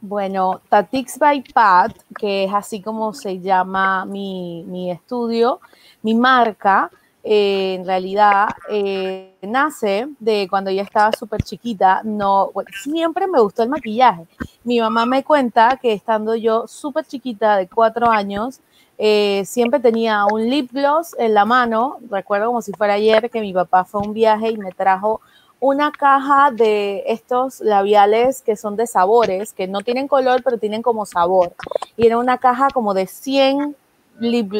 [0.00, 5.60] Bueno, Tatix by Pat, que es así como se llama mi, mi estudio,
[6.02, 6.90] mi marca,
[7.24, 12.02] eh, en realidad eh, nace de cuando yo estaba súper chiquita.
[12.04, 12.50] No,
[12.82, 14.26] siempre me gustó el maquillaje.
[14.64, 18.60] Mi mamá me cuenta que estando yo súper chiquita, de cuatro años,
[18.98, 21.98] eh, siempre tenía un lip gloss en la mano.
[22.10, 25.20] Recuerdo como si fuera ayer que mi papá fue a un viaje y me trajo
[25.60, 30.82] una caja de estos labiales que son de sabores, que no tienen color, pero tienen
[30.82, 31.54] como sabor.
[31.96, 33.76] Y era una caja como de 100
[34.22, 34.52] lip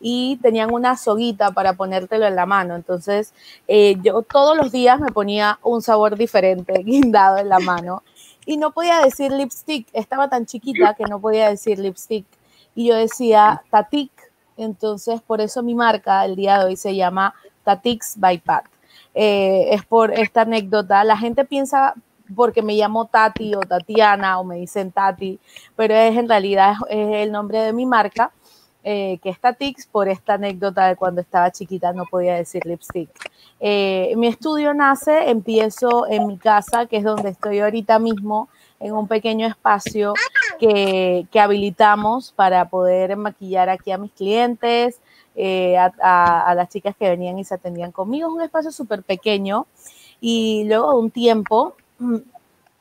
[0.00, 2.74] y tenían una soguita para ponértelo en la mano.
[2.74, 3.32] Entonces,
[3.66, 8.02] eh, yo todos los días me ponía un sabor diferente guindado en la mano
[8.46, 9.88] y no podía decir lipstick.
[9.92, 12.26] Estaba tan chiquita que no podía decir lipstick.
[12.74, 14.10] Y yo decía Tatik.
[14.56, 17.34] Entonces, por eso mi marca el día de hoy se llama
[17.64, 18.64] Tatix by Pat.
[19.14, 21.04] Eh, es por esta anécdota.
[21.04, 21.94] La gente piensa
[22.34, 25.38] porque me llamo Tati o Tatiana o me dicen Tati,
[25.76, 28.32] pero es en realidad es el nombre de mi marca
[28.84, 33.10] eh, que está Tix por esta anécdota de cuando estaba chiquita no podía decir lipstick.
[33.60, 38.48] Eh, mi estudio nace, empiezo en mi casa, que es donde estoy ahorita mismo,
[38.80, 40.14] en un pequeño espacio
[40.60, 45.00] que, que habilitamos para poder maquillar aquí a mis clientes,
[45.34, 48.28] eh, a, a, las chicas que venían y se atendían conmigo.
[48.28, 49.66] Es un espacio súper pequeño
[50.20, 51.74] y luego de un tiempo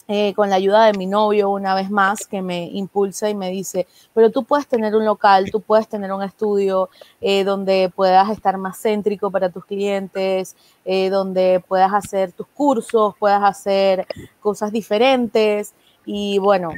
[0.08, 3.50] eh, con la ayuda de mi novio una vez más, que me impulsa y me
[3.50, 6.90] dice, pero tú puedes tener un local, tú puedes tener un estudio
[7.20, 13.16] eh, donde puedas estar más céntrico para tus clientes, eh, donde puedas hacer tus cursos,
[13.20, 14.08] puedas hacer
[14.40, 15.74] cosas diferentes
[16.06, 16.72] y bueno.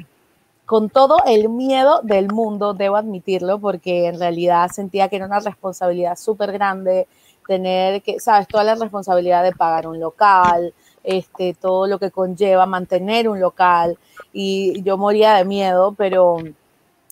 [0.65, 5.39] Con todo el miedo del mundo, debo admitirlo, porque en realidad sentía que era una
[5.39, 7.07] responsabilidad súper grande
[7.49, 10.71] tener que, sabes, toda la responsabilidad de pagar un local,
[11.09, 13.97] este, todo lo que conlleva mantener un local
[14.31, 16.37] y yo moría de miedo, pero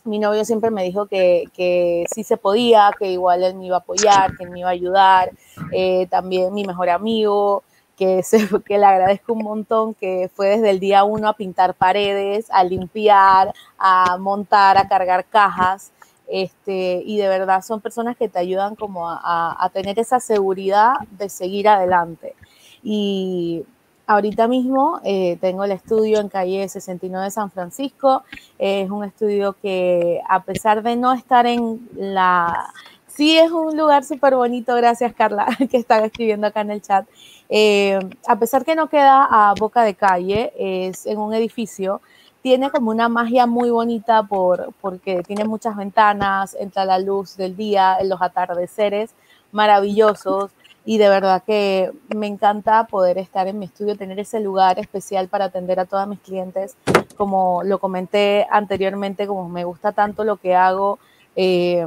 [0.03, 3.77] mi novio siempre me dijo que, que sí se podía, que igual él me iba
[3.77, 5.31] a apoyar, que me iba a ayudar,
[5.71, 7.63] eh, también mi mejor amigo,
[7.97, 11.73] que, se, que le agradezco un montón, que fue desde el día uno a pintar
[11.73, 15.91] paredes, a limpiar, a montar, a cargar cajas.
[16.27, 20.93] Este, y de verdad son personas que te ayudan como a, a tener esa seguridad
[21.09, 22.35] de seguir adelante.
[22.83, 23.65] Y
[24.09, 28.23] Ahorita mismo eh, tengo el estudio en calle 69 de San Francisco.
[28.57, 32.71] es un estudio que a pesar de no estar en la...
[33.05, 37.05] Sí es un lugar súper bonito, gracias Carla, que están escribiendo acá en el chat.
[37.49, 41.99] Eh, a pesar que no queda a boca de calle, es en un edificio,
[42.41, 47.57] tiene como una magia muy bonita por, porque tiene muchas ventanas, entra la luz del
[47.57, 49.13] día, los atardeceres
[49.51, 50.51] maravillosos
[50.87, 55.27] y de verdad que me encanta poder estar en mi estudio, tener ese lugar especial
[55.27, 56.77] para atender a todas mis clientes.
[57.17, 60.97] Como lo comenté anteriormente, como me gusta tanto lo que hago,
[61.35, 61.85] eh,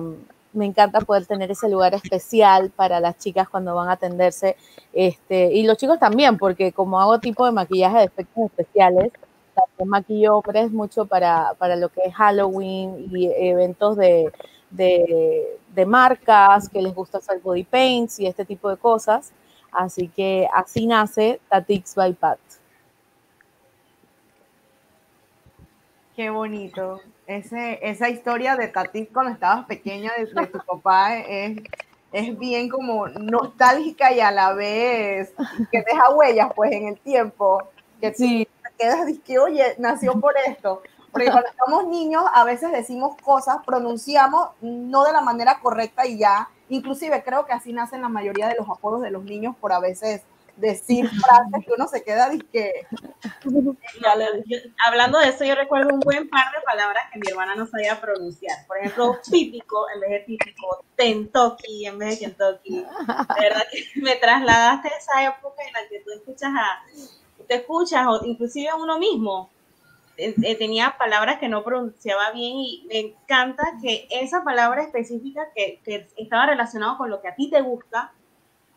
[0.53, 4.59] me encanta poder tener ese lugar especial para las chicas cuando van a atenderse.
[4.93, 9.13] Este, y los chicos también, porque como hago tipo de maquillaje de efectos especiales,
[9.55, 14.31] también maquillo hombres mucho para, para lo que es Halloween y eventos de,
[14.71, 19.33] de, de marcas que les gusta hacer body paints y este tipo de cosas.
[19.73, 22.39] Así que así nace Tatix by Pat.
[26.17, 27.01] Qué bonito.
[27.27, 31.63] Ese, esa historia de Tatix cuando estabas pequeña de, de tu papá es,
[32.13, 35.33] es bien como nostálgica y a la vez
[35.71, 37.63] que deja huellas pues en el tiempo.
[38.01, 38.49] Que sí.
[38.63, 40.83] te quedas que, oye, nació por esto.
[41.13, 46.19] Porque cuando estamos niños a veces decimos cosas, pronunciamos no de la manera correcta y
[46.19, 46.49] ya.
[46.69, 49.81] Inclusive creo que así nacen la mayoría de los apodos de los niños por a
[49.81, 50.23] veces
[50.61, 52.87] decir frases que uno se queda que
[54.87, 58.01] hablando de eso yo recuerdo un buen par de palabras que mi hermana no sabía
[58.01, 58.67] pronunciar.
[58.67, 62.77] Por ejemplo típico en vez de típico Kentucky en vez de Kentucky.
[62.77, 66.83] De verdad que me trasladaste a esa época en la que tú escuchas a
[67.47, 69.51] te escuchas o inclusive a uno mismo
[70.21, 75.49] eh, eh, tenía palabras que no pronunciaba bien y me encanta que esa palabra específica
[75.55, 78.13] que, que estaba relacionada con lo que a ti te gusta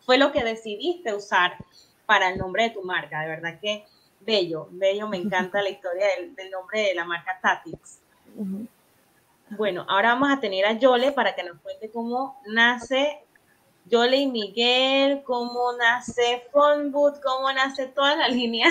[0.06, 1.56] fue lo que decidiste usar
[2.06, 3.20] para el nombre de tu marca.
[3.20, 3.84] De verdad que
[4.20, 8.00] bello, bello, me encanta la historia del, del nombre de la marca Tatix.
[9.50, 13.20] Bueno, ahora vamos a tener a Yole para que nos cuente cómo nace
[13.86, 18.68] Yole y Miguel, cómo nace Fonboot, cómo nace toda la línea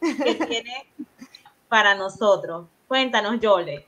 [0.00, 0.86] que tiene
[1.68, 2.66] para nosotros?
[2.86, 3.84] Cuéntanos, Yole.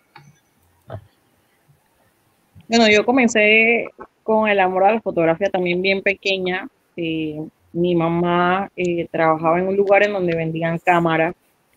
[2.68, 3.88] Bueno, yo comencé
[4.22, 6.68] con el amor a la fotografía también bien pequeña.
[6.96, 11.34] Eh, mi mamá eh, trabajaba en un lugar en donde vendían cámaras.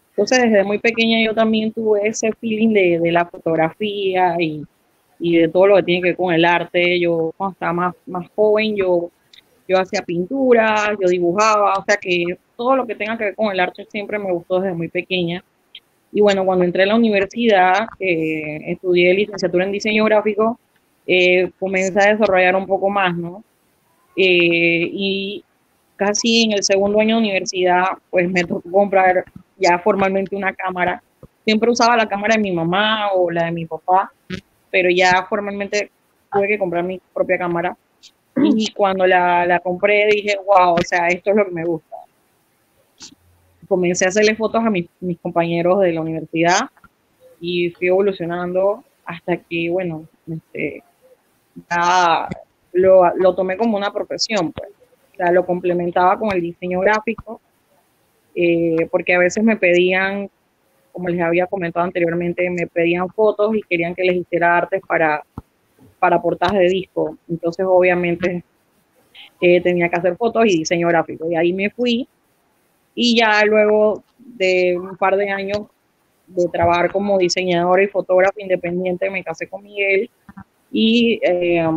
[0.10, 4.66] Entonces, desde muy pequeña yo también tuve ese feeling de, la fotografía y,
[5.20, 7.00] de todo lo que tiene que ver con el arte.
[7.00, 9.10] Yo cuando estaba más, más joven, yo,
[9.68, 13.52] yo hacía pintura, yo dibujaba, o sea que todo lo que tenga que ver con
[13.52, 15.44] el arte siempre me gustó desde muy pequeña.
[16.14, 20.60] Y bueno, cuando entré a la universidad, eh, estudié licenciatura en diseño gráfico,
[21.08, 23.44] eh, comencé a desarrollar un poco más, ¿no?
[24.16, 25.44] Eh, y
[25.96, 29.26] casi en el segundo año de universidad, pues me tocó comprar
[29.58, 31.02] ya formalmente una cámara.
[31.46, 34.12] Siempre usaba la cámara de mi mamá o la de mi papá,
[34.70, 35.90] pero ya formalmente
[36.32, 37.76] tuve que comprar mi propia cámara.
[38.36, 41.96] Y cuando la, la compré dije, wow, o sea, esto es lo que me gusta.
[43.68, 46.62] Comencé a hacerle fotos a mis, mis compañeros de la universidad
[47.40, 50.84] y fui evolucionando hasta que, bueno, este,
[51.70, 52.30] ya
[52.74, 54.70] lo, lo tomé como una profesión, pues.
[55.14, 57.40] O sea, lo complementaba con el diseño gráfico,
[58.36, 60.30] eh, porque a veces me pedían,
[60.92, 65.24] como les había comentado anteriormente, me pedían fotos y querían que les hiciera artes para,
[66.00, 67.18] para portadas de disco.
[67.30, 68.44] Entonces, obviamente,
[69.40, 71.30] eh, tenía que hacer fotos y diseño gráfico.
[71.30, 72.08] Y ahí me fui.
[72.96, 75.62] Y ya luego de un par de años
[76.28, 80.10] de trabajar como diseñadora y fotógrafo independiente, me casé con Miguel
[80.72, 81.68] y eh,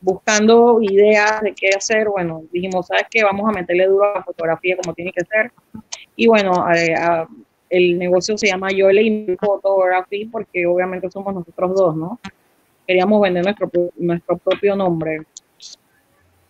[0.00, 3.22] buscando ideas de qué hacer, bueno, dijimos, ¿sabes qué?
[3.22, 5.52] Vamos a meterle duro a la fotografía como tiene que ser.
[6.16, 6.94] Y bueno, eh,
[7.70, 12.20] el negocio se llama Yoele Photography porque obviamente somos nosotros dos, ¿no?
[12.86, 15.22] Queríamos vender nuestro, nuestro propio nombre.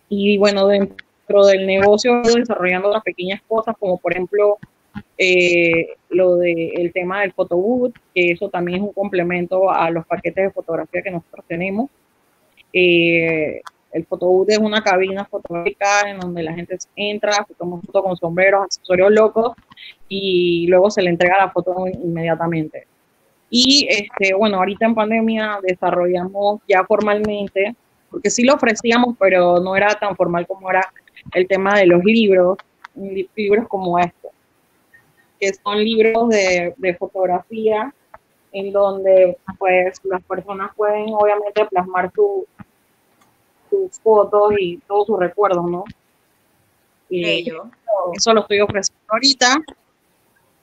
[0.09, 4.57] Y bueno, dentro del negocio desarrollando las pequeñas cosas, como por ejemplo
[5.17, 10.45] eh, lo del tema del photobooth, que eso también es un complemento a los paquetes
[10.45, 11.89] de fotografía que nosotros tenemos.
[12.71, 13.61] Eh,
[13.91, 18.63] el photobooth es una cabina fotográfica en donde la gente entra, toma foto con sombreros,
[18.63, 19.53] accesorios locos
[20.09, 22.87] y luego se le entrega la foto inmediatamente.
[23.49, 27.75] Y este, bueno, ahorita en pandemia desarrollamos ya formalmente,
[28.09, 30.91] porque sí lo ofrecíamos, pero no era tan formal como era
[31.33, 32.57] el tema de los libros,
[33.35, 34.29] libros como este,
[35.39, 37.93] que son libros de, de fotografía
[38.53, 42.45] en donde pues las personas pueden obviamente plasmar su,
[43.69, 45.83] sus fotos y todos sus recuerdos, ¿no?
[47.09, 47.49] Y
[48.15, 49.61] eso, lo estoy ofreciendo ahorita.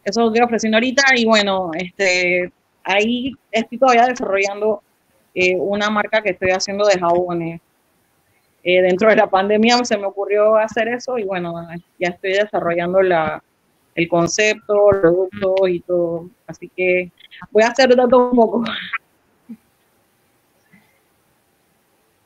[0.05, 2.53] Eso lo estoy ofreciendo ahorita y bueno, este,
[2.83, 4.83] ahí estoy todavía desarrollando
[5.35, 7.61] eh, una marca que estoy haciendo de jabones.
[8.63, 11.55] Eh, dentro de la pandemia se me ocurrió hacer eso y bueno,
[11.99, 13.43] ya estoy desarrollando la,
[13.95, 16.29] el concepto, los productos y todo.
[16.47, 17.11] Así que
[17.51, 18.65] voy a hacer todo un poco.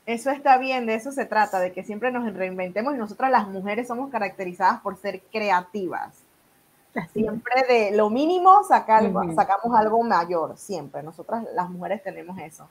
[0.05, 3.47] Eso está bien, de eso se trata, de que siempre nos reinventemos y nosotras las
[3.47, 6.21] mujeres somos caracterizadas por ser creativas.
[7.11, 11.01] Siempre de lo mínimo sacamos algo mayor, siempre.
[11.03, 12.69] Nosotras las mujeres tenemos eso.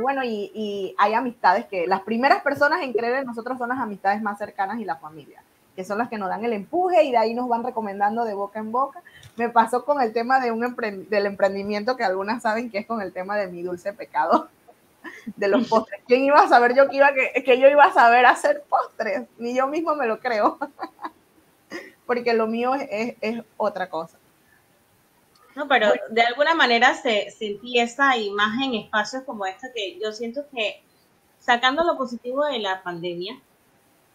[0.00, 3.78] Bueno, y, y, hay amistades que las primeras personas en creer en nosotros son las
[3.78, 5.42] amistades más cercanas y la familia,
[5.76, 8.34] que son las que nos dan el empuje y de ahí nos van recomendando de
[8.34, 9.02] boca en boca.
[9.36, 10.76] Me pasó con el tema de un
[11.08, 14.48] del emprendimiento que algunas saben que es con el tema de mi dulce pecado
[15.36, 16.00] de los postres.
[16.06, 19.26] ¿Quién iba a saber yo que, iba que, que yo iba a saber hacer postres?
[19.38, 20.58] Ni yo mismo me lo creo.
[22.06, 24.17] Porque lo mío es, otra cosa.
[25.58, 30.12] No, pero de alguna manera se, se empieza imagen en espacios como esta que yo
[30.12, 30.84] siento que
[31.40, 33.40] sacando lo positivo de la pandemia,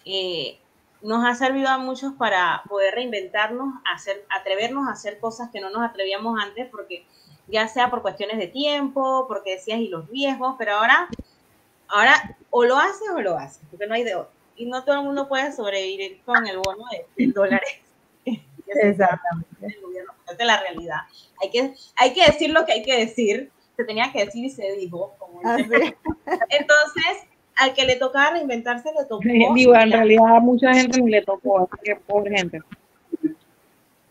[0.05, 0.57] eh,
[1.01, 5.69] nos ha servido a muchos para poder reinventarnos, hacer, atrevernos a hacer cosas que no
[5.69, 7.05] nos atrevíamos antes, porque
[7.49, 11.09] ya sea por cuestiones de tiempo, porque decías y los viejos, pero ahora,
[11.89, 14.31] ahora o lo haces o lo haces, porque no hay de otro.
[14.55, 16.85] Y no todo el mundo puede sobrevivir con el bono
[17.17, 17.81] de, dólares.
[18.67, 19.77] Exactamente.
[20.27, 21.01] Es la realidad.
[21.41, 23.51] Hay que, hay que decir lo que hay que decir.
[23.75, 25.15] Se tenía que decir y se dijo.
[25.17, 29.23] Como Entonces, al que le tocaba reinventarse, le tocó.
[29.55, 32.61] Digo, en realidad a mucha gente ni le tocó, así que pobre gente.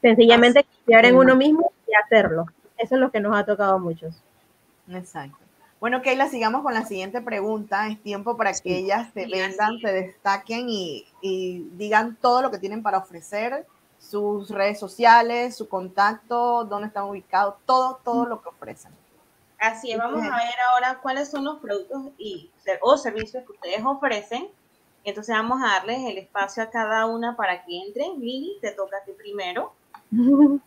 [0.00, 2.46] Sencillamente confiar en uno mismo y hacerlo.
[2.76, 4.20] Eso es lo que nos ha tocado a muchos.
[4.90, 5.38] Exacto.
[5.82, 7.88] Bueno, Keila, sigamos con la siguiente pregunta.
[7.88, 11.06] Es tiempo para que ellas se vendan, se destaquen y,
[11.72, 13.66] digan todo lo que tienen para ofrecer,
[14.02, 18.92] sus redes sociales, su contacto, dónde están ubicados, todo, todo lo que ofrecen.
[19.58, 22.50] Así es, vamos a ver ahora cuáles son los productos y,
[22.80, 24.48] o servicios que ustedes ofrecen.
[25.04, 28.20] Entonces vamos a darles el espacio a cada una para que entren.
[28.20, 29.72] Lili, te toca a ti primero.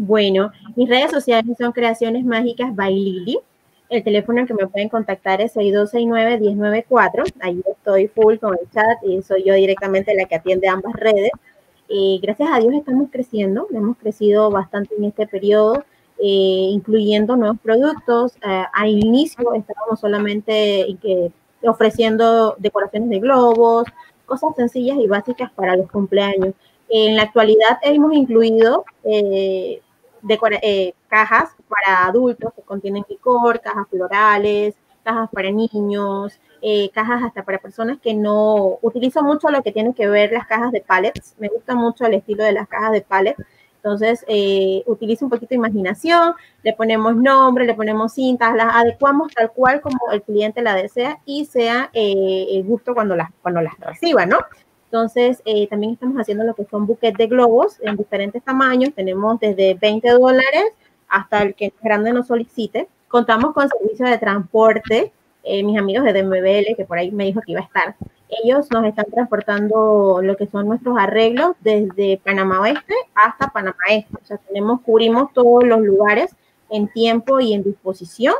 [0.00, 3.40] Bueno, mis redes sociales son Creaciones Mágicas by Lili.
[3.88, 7.32] El teléfono en que me pueden contactar es 6269-1094.
[7.40, 11.32] Ahí estoy full con el chat y soy yo directamente la que atiende ambas redes.
[11.88, 15.84] Eh, gracias a Dios estamos creciendo, hemos crecido bastante en este periodo,
[16.18, 18.36] eh, incluyendo nuevos productos.
[18.36, 20.86] Eh, al inicio estábamos solamente
[21.62, 23.86] ofreciendo decoraciones de globos,
[24.26, 26.54] cosas sencillas y básicas para los cumpleaños.
[26.90, 29.80] En la actualidad hemos incluido eh,
[31.08, 34.74] cajas para adultos que contienen licor, cajas florales,
[35.08, 39.94] cajas para niños, eh, cajas hasta para personas que no utilizo mucho lo que tiene
[39.94, 41.34] que ver las cajas de pallets.
[41.38, 43.42] Me gusta mucho el estilo de las cajas de pallets.
[43.76, 49.32] Entonces, eh, utilizo un poquito de imaginación, le ponemos nombre, le ponemos cintas, las adecuamos
[49.32, 53.60] tal cual como el cliente la desea y sea eh, el gusto cuando las, cuando
[53.62, 54.38] las reciba, ¿no?
[54.86, 58.94] Entonces, eh, también estamos haciendo lo que son buquets de globos en diferentes tamaños.
[58.94, 60.64] Tenemos desde 20 dólares
[61.08, 62.88] hasta el que grande nos solicite.
[63.08, 65.12] Contamos con servicio de transporte
[65.50, 67.96] eh, mis amigos de DMBL, que por ahí me dijo que iba a estar,
[68.28, 74.14] ellos nos están transportando lo que son nuestros arreglos desde Panamá Oeste hasta Panamá Este.
[74.22, 76.36] O sea, tenemos, cubrimos todos los lugares
[76.68, 78.34] en tiempo y en disposición.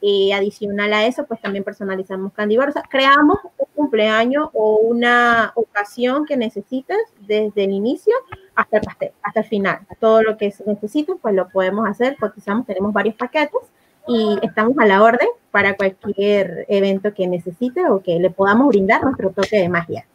[0.00, 6.36] Y adicional a eso, pues también personalizamos sea, creamos un cumpleaños o una ocasión que
[6.36, 8.14] necesites desde el inicio
[8.54, 9.80] hasta el pastel, hasta el final.
[9.98, 12.16] Todo lo que necesites, pues lo podemos hacer.
[12.18, 13.60] Cotizamos, tenemos varios paquetes
[14.06, 19.02] y estamos a la orden para cualquier evento que necesite o que le podamos brindar
[19.02, 20.06] nuestro toque de magia.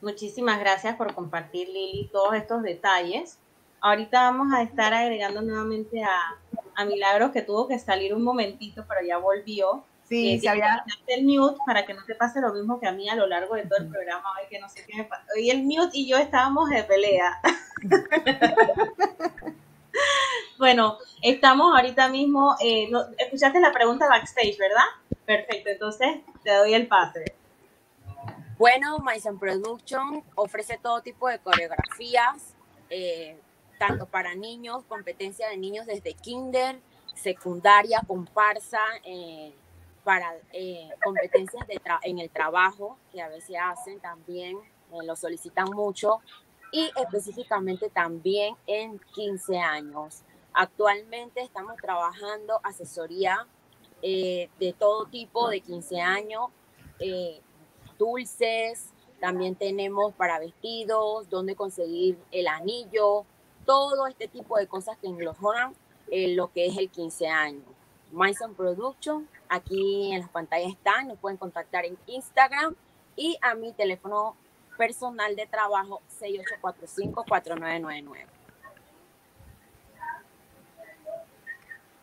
[0.00, 3.38] Muchísimas gracias por compartir, Lili, todos estos detalles.
[3.80, 6.38] Ahorita vamos a estar agregando nuevamente a,
[6.74, 9.84] a Milagros, que tuvo que salir un momentito, pero ya volvió.
[10.02, 10.84] Sí, eh, se había...
[11.06, 13.54] el mute para que no te pase lo mismo que a mí a lo largo
[13.54, 14.24] de todo el programa.
[14.38, 15.24] Hoy que no sé qué me pasa.
[15.34, 17.40] Hoy el mute y yo estábamos de pelea.
[20.64, 24.86] Bueno, estamos ahorita mismo, eh, escuchaste la pregunta backstage, ¿verdad?
[25.26, 27.22] Perfecto, entonces te doy el pase.
[28.56, 32.54] Bueno, Maison Production ofrece todo tipo de coreografías,
[32.88, 33.38] eh,
[33.78, 36.80] tanto para niños, competencia de niños desde kinder,
[37.14, 39.52] secundaria, comparsa, eh,
[40.02, 40.32] para
[41.04, 41.66] competencias
[42.04, 44.56] en el trabajo, que a veces hacen también,
[44.90, 46.22] lo solicitan mucho,
[46.72, 50.24] y específicamente también en 15 años.
[50.54, 53.46] Actualmente estamos trabajando asesoría
[54.02, 56.46] eh, de todo tipo de 15 años,
[57.00, 57.40] eh,
[57.98, 58.90] dulces,
[59.20, 63.24] también tenemos para vestidos, dónde conseguir el anillo,
[63.66, 65.74] todo este tipo de cosas que engloban
[66.10, 67.64] eh, lo que es el 15 años.
[68.12, 72.76] Myson Production, aquí en las pantallas están, nos pueden contactar en Instagram
[73.16, 74.36] y a mi teléfono
[74.76, 78.33] personal de trabajo 6845-4999.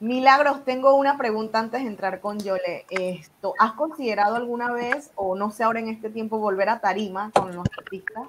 [0.02, 2.88] Milagros, tengo una pregunta antes de entrar con Yole.
[2.89, 7.30] Esto, ¿Has considerado alguna vez, o no sé ahora en este tiempo, volver a tarima
[7.30, 8.28] con los artistas?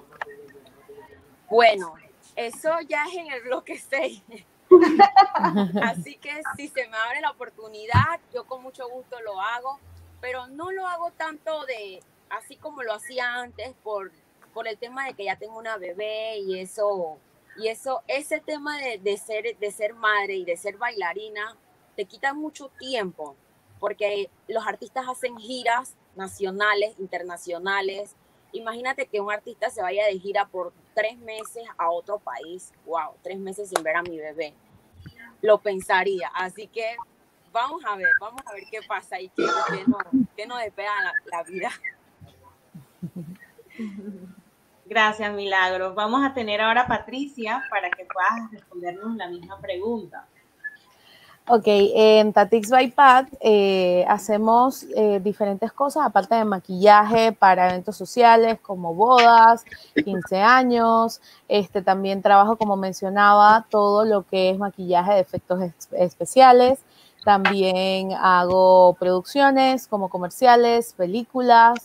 [1.49, 1.95] Bueno,
[2.35, 4.21] eso ya es en el bloque 6.
[5.83, 9.79] Así que si se me abre la oportunidad, yo con mucho gusto lo hago,
[10.21, 14.11] pero no lo hago tanto de así como lo hacía antes por,
[14.53, 17.17] por el tema de que ya tengo una bebé y eso,
[17.57, 21.57] y eso, ese tema de, de ser, de ser madre y de ser bailarina,
[21.95, 23.35] te quita mucho tiempo,
[23.79, 28.15] porque los artistas hacen giras nacionales, internacionales.
[28.51, 32.71] Imagínate que un artista se vaya de gira por tres meses a otro país.
[32.85, 34.53] Wow, tres meses sin ver a mi bebé.
[35.41, 36.29] Lo pensaría.
[36.35, 36.95] Así que
[37.51, 39.45] vamos a ver, vamos a ver qué pasa y qué,
[40.35, 41.69] qué, nos, espera la, la vida.
[44.85, 45.95] Gracias, Milagros.
[45.95, 50.27] Vamos a tener ahora a Patricia para que puedas respondernos la misma pregunta.
[51.45, 57.97] Ok, en Tatix by Pat eh, hacemos eh, diferentes cosas, aparte de maquillaje para eventos
[57.97, 59.65] sociales como bodas,
[60.05, 61.19] 15 años.
[61.49, 65.59] Este, también trabajo, como mencionaba, todo lo que es maquillaje de efectos
[65.91, 66.79] especiales.
[67.25, 71.77] También hago producciones como comerciales, películas,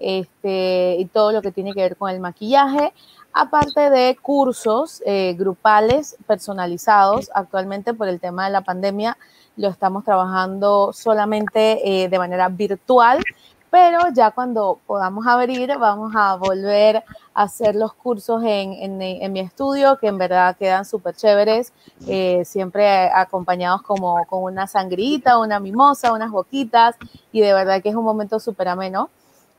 [0.00, 2.92] este, y todo lo que tiene que ver con el maquillaje
[3.34, 7.30] aparte de cursos eh, grupales personalizados.
[7.34, 9.18] Actualmente por el tema de la pandemia
[9.56, 13.22] lo estamos trabajando solamente eh, de manera virtual,
[13.70, 17.02] pero ya cuando podamos abrir vamos a volver
[17.34, 21.72] a hacer los cursos en, mi estudio, que en verdad quedan súper chéveres,
[22.06, 26.94] eh, siempre acompañados como con una sangrita, una mimosa, unas boquitas,
[27.32, 29.10] y de verdad que es un momento súper ameno.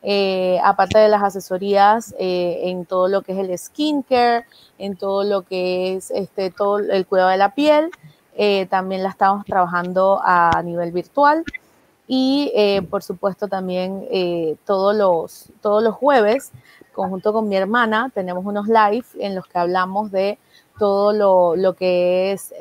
[0.08, 4.46] Eh, aparte de las asesorías eh, en todo lo que es el skincare,
[4.78, 7.90] en todo lo que es este, todo el cuidado de la piel,
[8.36, 11.44] eh, también la estamos trabajando a nivel virtual.
[12.08, 12.54] Y
[12.92, 14.08] por supuesto también
[14.64, 16.52] todos, los, todos los jueves,
[16.94, 20.38] conjunto con mi hermana, tenemos unos live en los que hablamos de
[20.78, 22.54] todo lo, lo que es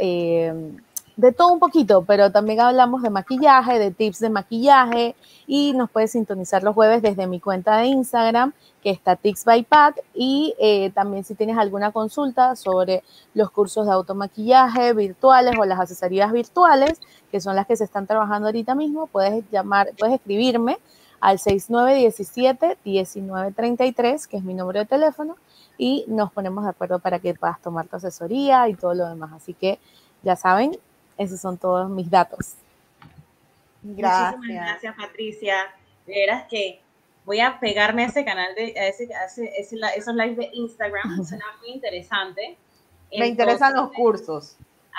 [1.17, 5.15] de todo un poquito, pero también hablamos de maquillaje, de tips de maquillaje
[5.47, 8.53] y nos puedes sintonizar los jueves desde mi cuenta de Instagram,
[8.83, 13.03] que está Tips by Pat, y eh, también si tienes alguna consulta sobre
[13.33, 17.01] los cursos de automaquillaje virtuales o las asesorías virtuales,
[17.31, 20.77] que son las que se están trabajando ahorita mismo, puedes llamar, puedes escribirme
[21.21, 25.37] al 6917-1933, que es mi número de teléfono,
[25.79, 29.33] y nos ponemos de acuerdo para que puedas tomar tu asesoría y todo lo demás.
[29.33, 29.79] Así que
[30.23, 30.77] ya saben,
[31.19, 32.55] esos son todos mis datos.
[33.83, 34.37] Gracias.
[34.37, 35.55] Muchísimas gracias, Patricia.
[36.07, 36.81] De veras que
[37.25, 39.09] voy a pegarme a ese canal, de, a ese,
[39.97, 42.57] esos lives de Instagram, suena muy interesante.
[43.17, 44.57] Me interesan los cursos.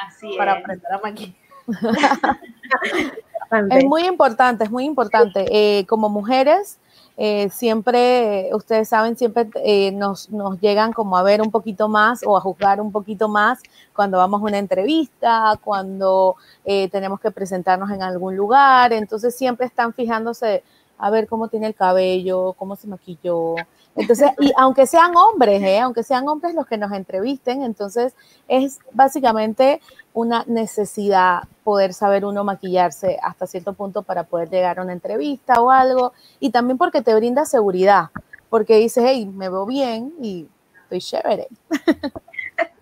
[0.07, 1.35] Así para aprender a maquillar.
[3.71, 5.45] es muy importante, es muy importante.
[5.49, 6.77] Eh, como mujeres,
[7.17, 12.21] eh, siempre, ustedes saben, siempre eh, nos, nos, llegan como a ver un poquito más
[12.25, 13.59] o a juzgar un poquito más
[13.93, 16.35] cuando vamos a una entrevista, cuando
[16.65, 20.63] eh, tenemos que presentarnos en algún lugar, entonces siempre están fijándose
[20.97, 23.55] a ver cómo tiene el cabello, cómo se maquilló.
[23.95, 25.79] Entonces, y aunque sean hombres, ¿eh?
[25.79, 28.13] aunque sean hombres los que nos entrevisten, entonces
[28.47, 29.81] es básicamente
[30.13, 35.61] una necesidad poder saber uno maquillarse hasta cierto punto para poder llegar a una entrevista
[35.61, 38.09] o algo, y también porque te brinda seguridad,
[38.49, 40.47] porque dices, hey, me veo bien y
[40.83, 41.47] estoy chévere.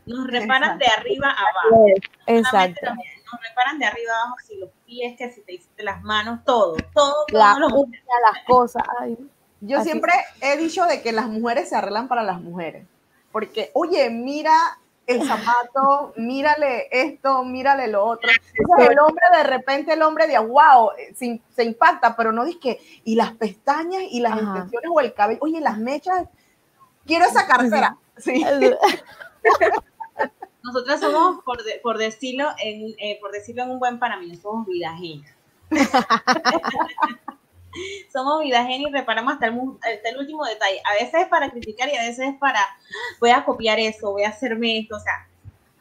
[0.05, 1.85] Nos reparan de arriba abajo.
[2.27, 2.91] Exacto.
[3.33, 6.75] Nos, reparan de arriba abajo, si los pies, que si te hiciste las manos, todo,
[6.93, 8.83] todo, la, las cosas.
[9.61, 10.11] Yo siempre
[10.41, 12.85] he dicho de que las mujeres se arreglan para las mujeres,
[13.31, 14.53] porque, oye, mira
[15.07, 18.29] el zapato, mírale esto, mírale lo otro.
[18.79, 23.01] el hombre de repente, el hombre de wow, se, se impacta, pero no dice que,
[23.03, 26.27] y las pestañas y las extensiones o el cabello, oye, las mechas,
[27.05, 27.97] quiero esa cartera.
[28.17, 28.43] Sí.
[30.63, 34.65] Nosotras somos, por, por decirlo, en, eh, por decirlo en un buen para mí, somos
[34.65, 35.29] vidajinas.
[38.13, 40.81] somos vidajenas y reparamos hasta el, hasta el, último detalle.
[40.85, 42.65] A veces es para criticar y a veces es para,
[43.19, 45.27] voy a copiar eso, voy a hacerme esto, o sea,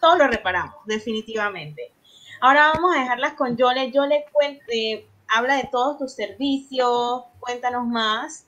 [0.00, 1.92] todo lo reparamos, definitivamente.
[2.40, 3.92] Ahora vamos a dejarlas con Yole.
[3.92, 8.46] Yole cuente, habla de todos tus servicios, cuéntanos más.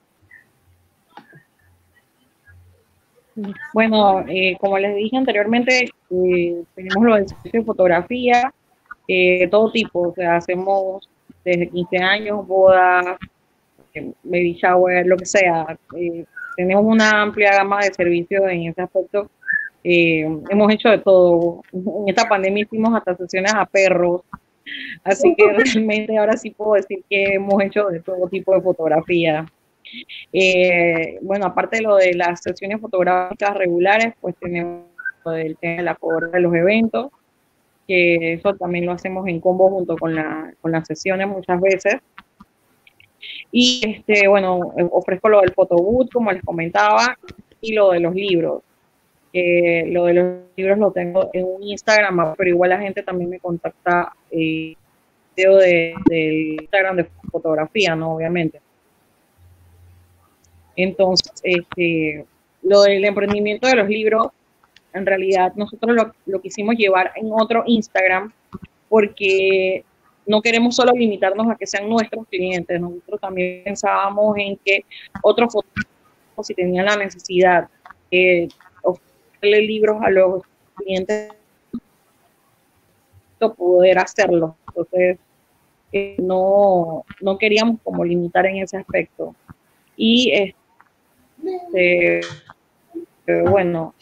[3.72, 8.52] Bueno, eh, como les dije anteriormente, eh, tenemos los servicios de fotografía,
[9.08, 11.08] eh, todo tipo, o sea, hacemos
[11.44, 13.16] desde 15 años, bodas,
[14.22, 15.78] baby shower, lo que sea.
[16.56, 19.30] tenemos una amplia gama de servicios en ese aspecto.
[19.82, 21.62] hemos hecho de todo.
[21.72, 24.22] En esta pandemia hicimos hasta sesiones a perros.
[25.02, 29.46] Así que realmente ahora sí puedo decir que hemos hecho de todo tipo de fotografía.
[30.32, 34.86] Eh, bueno, aparte de lo de las sesiones fotográficas regulares, pues tenemos
[35.24, 37.10] lo del tema de la cobra de los eventos,
[37.86, 41.96] que eso también lo hacemos en combo junto con, la, con las sesiones muchas veces.
[43.50, 47.16] Y este, bueno, ofrezco lo del photoboot, como les comentaba,
[47.60, 48.62] y lo de los libros.
[49.32, 53.38] lo de los libros lo tengo en un Instagram, pero igual la gente también me
[53.38, 54.74] contacta eh,
[55.36, 58.14] de, del Instagram de fotografía, ¿no?
[58.14, 58.60] Obviamente.
[60.76, 62.24] Entonces, este,
[62.62, 64.28] lo del emprendimiento de los libros,
[64.92, 68.32] en realidad nosotros lo, lo quisimos llevar en otro Instagram
[68.88, 69.84] porque
[70.26, 74.84] no queremos solo limitarnos a que sean nuestros clientes, nosotros también pensábamos en que
[75.22, 77.68] otros fotógrafos, si tenían la necesidad
[78.10, 78.48] de
[78.82, 80.42] ofrecerle libros a los
[80.76, 81.34] clientes,
[83.52, 84.56] poder hacerlo.
[84.68, 85.18] Entonces,
[85.92, 89.34] eh, no, no queríamos como limitar en ese aspecto.
[89.96, 90.32] Y
[91.46, 93.94] este, este, bueno,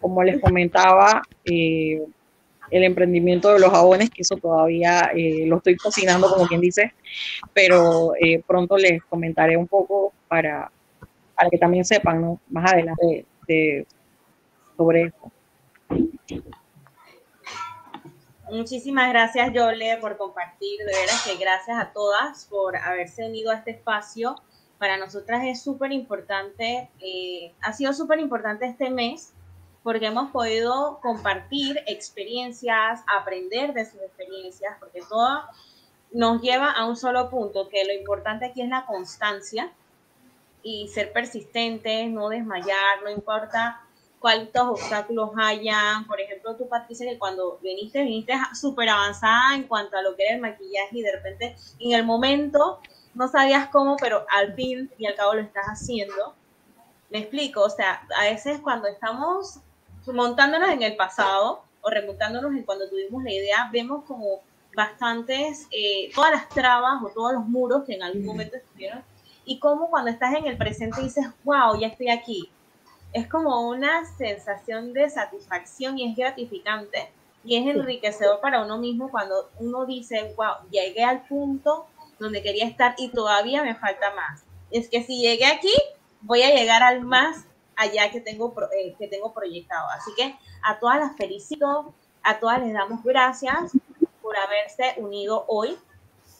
[0.00, 2.02] como les comentaba, eh,
[2.70, 6.94] el emprendimiento de los jabones, que eso todavía eh, lo estoy cocinando, como quien dice,
[7.52, 10.70] pero eh, pronto les comentaré un poco para,
[11.34, 13.26] para que también sepan más adelante
[14.76, 15.30] sobre esto.
[18.50, 20.78] Muchísimas gracias, Yole, por compartir.
[20.78, 24.36] De veras que gracias a todas por haberse unido a este espacio
[24.78, 29.32] para nosotras es súper importante, eh, ha sido súper importante este mes
[29.82, 35.42] porque hemos podido compartir experiencias, aprender de sus experiencias, porque todo
[36.10, 39.70] nos lleva a un solo punto, que lo importante aquí es la constancia
[40.62, 43.82] y ser persistentes, no desmayar, no importa
[44.20, 46.06] cuántos obstáculos hayan.
[46.06, 50.24] Por ejemplo, tú, Patricia, que cuando viniste, viniste súper avanzada en cuanto a lo que
[50.24, 52.80] era el maquillaje y de repente en el momento
[53.14, 56.34] no sabías cómo, pero al fin y al cabo lo estás haciendo.
[57.10, 59.60] Me explico, o sea, a veces cuando estamos
[60.06, 64.40] montándonos en el pasado o remontándonos en cuando tuvimos la idea, vemos como
[64.74, 69.02] bastantes, eh, todas las trabas o todos los muros que en algún momento estuvieron,
[69.44, 72.50] y como cuando estás en el presente dices, wow, ya estoy aquí.
[73.12, 77.10] Es como una sensación de satisfacción y es gratificante
[77.44, 81.86] y es enriquecedor para uno mismo cuando uno dice, wow, llegué al punto
[82.18, 84.44] donde quería estar y todavía me falta más.
[84.70, 85.72] Es que si llegué aquí,
[86.20, 87.46] voy a llegar al más
[87.76, 89.88] allá que tengo, eh, que tengo proyectado.
[89.90, 93.72] Así que a todas las felicito, a todas les damos gracias
[94.22, 95.76] por haberse unido hoy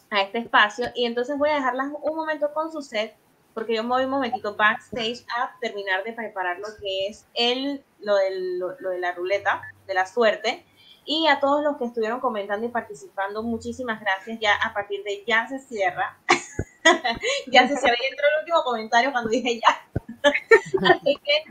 [0.09, 0.87] a este espacio.
[0.95, 3.15] Y entonces voy a dejarlas un momento con su set,
[3.53, 7.83] porque yo me voy un momentito backstage a terminar de preparar lo que es el,
[7.99, 10.65] lo, del, lo, de la ruleta de la suerte.
[11.05, 14.39] Y a todos los que estuvieron comentando y participando, muchísimas gracias.
[14.39, 16.17] Ya a partir de ya se cierra.
[17.47, 17.95] ya se cierra.
[18.01, 19.81] Y entró el último comentario cuando dije ya.
[20.91, 21.43] Así que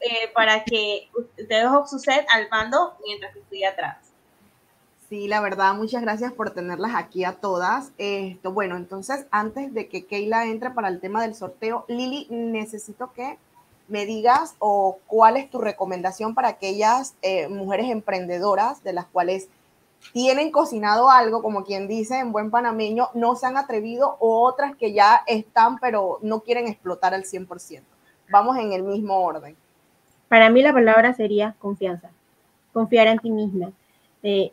[0.00, 1.10] eh, para que
[1.48, 3.98] dejo su set al mando mientras que estoy atrás.
[5.08, 7.92] Sí, la verdad, muchas gracias por tenerlas aquí a todas.
[7.96, 13.12] Esto, bueno, entonces, antes de que Keila entre para el tema del sorteo, Lili, necesito
[13.12, 13.38] que
[13.88, 19.48] me digas o cuál es tu recomendación para aquellas eh, mujeres emprendedoras de las cuales
[20.12, 24.76] tienen cocinado algo, como quien dice en buen panameño, no se han atrevido o otras
[24.76, 27.82] que ya están pero no quieren explotar al 100%.
[28.30, 29.56] Vamos en el mismo orden.
[30.28, 32.10] Para mí la palabra sería confianza,
[32.72, 33.72] confiar en ti misma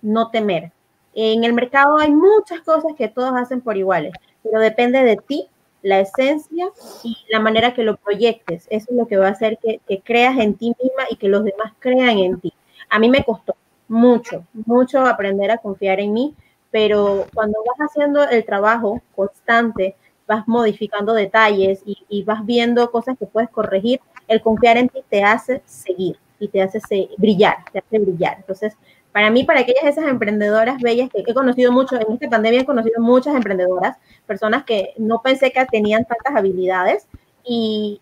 [0.02, 0.72] no temer.
[1.14, 5.48] En el mercado hay muchas cosas que todos hacen por iguales, pero depende de ti,
[5.84, 6.70] la esencia
[7.04, 8.66] y la manera que lo proyectes.
[8.72, 11.44] Eso es lo que va a hacer que, creas en ti misma y que los
[11.44, 12.54] demás crean en ti.
[12.90, 13.56] A mí me costó
[13.88, 16.36] mucho, mucho aprender a confiar en mí,
[16.72, 23.18] pero cuando vas haciendo el trabajo constante, vas modificando detalles y, y, vas viendo cosas
[23.20, 26.80] que puedes corregir, el confiar en ti te hace seguir y te hace
[27.18, 28.38] brillar, te hace brillar.
[28.38, 28.78] Entonces,
[29.14, 32.66] para mí, para aquellas esas emprendedoras bellas que he conocido mucho, en esta pandemia he
[32.66, 33.96] conocido muchas emprendedoras,
[34.26, 37.08] personas que no pensé que tenían tantas habilidades
[37.46, 38.02] y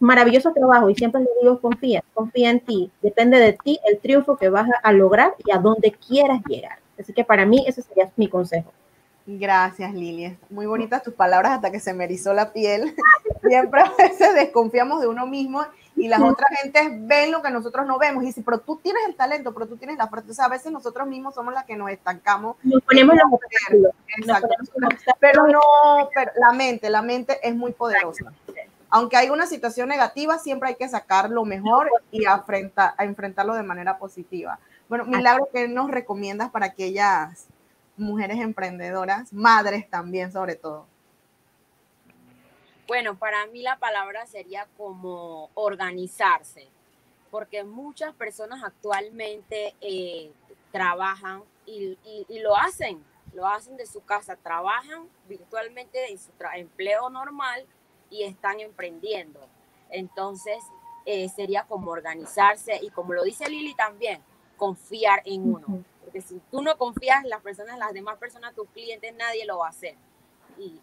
[0.00, 4.36] maravilloso trabajo y siempre les digo, confía, confía en ti, depende de ti el triunfo
[4.36, 6.78] que vas a lograr y a dónde quieras llegar.
[6.98, 8.70] Así que para mí ese sería mi consejo.
[9.26, 10.36] Gracias, Lili.
[10.48, 12.94] Muy bonitas tus palabras hasta que se me erizó la piel.
[13.48, 15.64] Siempre a veces desconfiamos de uno mismo
[15.96, 19.02] y las otras gentes ven lo que nosotros no vemos y dicen, pero tú tienes
[19.06, 20.30] el talento, pero tú tienes la fuerza.
[20.30, 22.56] O sea, a veces nosotros mismos somos las que nos estancamos.
[22.62, 23.84] Nos ponemos los
[24.18, 24.48] Exacto.
[25.18, 25.60] Pero no,
[26.14, 28.32] pero la mente, la mente es muy poderosa.
[28.88, 32.44] Aunque hay una situación negativa, siempre hay que sacar lo mejor y a
[32.98, 34.58] enfrentarlo de manera positiva.
[34.88, 37.46] Bueno, Milagro, ¿qué nos recomiendas para aquellas
[38.00, 40.86] mujeres emprendedoras, madres también sobre todo?
[42.88, 46.66] Bueno, para mí la palabra sería como organizarse,
[47.30, 50.32] porque muchas personas actualmente eh,
[50.72, 51.96] trabajan y,
[52.42, 57.64] lo hacen, lo hacen de su casa, trabajan virtualmente en su empleo normal
[58.10, 59.38] y están emprendiendo.
[59.90, 60.58] Entonces,
[61.06, 64.20] eh, sería como organizarse y como lo dice Lili también,
[64.56, 65.84] confiar en uno.
[66.10, 69.58] Porque si tú no confías en las personas, las demás personas, tus clientes, nadie lo
[69.58, 69.94] va a hacer.
[70.58, 70.80] Y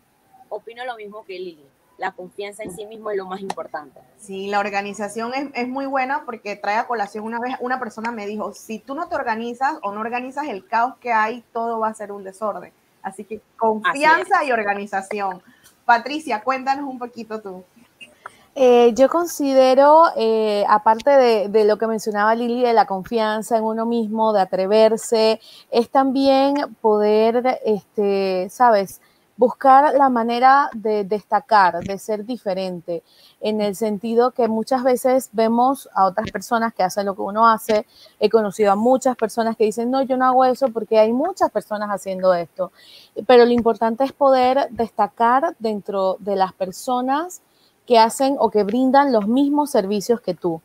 [0.48, 1.68] opino lo mismo que Lili
[1.98, 4.00] la confianza en sí mismo es lo más importante.
[4.18, 8.12] Sí, la organización es, es, muy buena porque trae a colación una vez, una persona
[8.12, 11.80] me dijo, si tú no te organizas o no organizas el caos que hay, todo
[11.80, 12.72] va a ser un desorden.
[13.02, 15.42] Así que confianza y organización.
[15.86, 17.66] Patricia, cuéntanos un poquito tú.
[18.60, 23.86] Eh, yo considero, eh, aparte de, lo que mencionaba Lili, de la confianza en uno
[23.86, 25.40] mismo, de atreverse,
[25.70, 29.00] es también poder, este, sabes,
[29.36, 33.04] buscar la manera de destacar, de ser diferente,
[33.42, 37.48] en el sentido que muchas veces vemos a otras personas que hacen lo que uno
[37.48, 37.86] hace.
[38.20, 41.52] He conocido a muchas personas que dicen, no, yo no hago eso porque hay muchas
[41.52, 42.72] personas haciendo esto.
[43.28, 47.44] Pero lo importante es poder destacar dentro de las personas
[47.88, 50.62] que hacen o que brindan los mismos servicios que tú.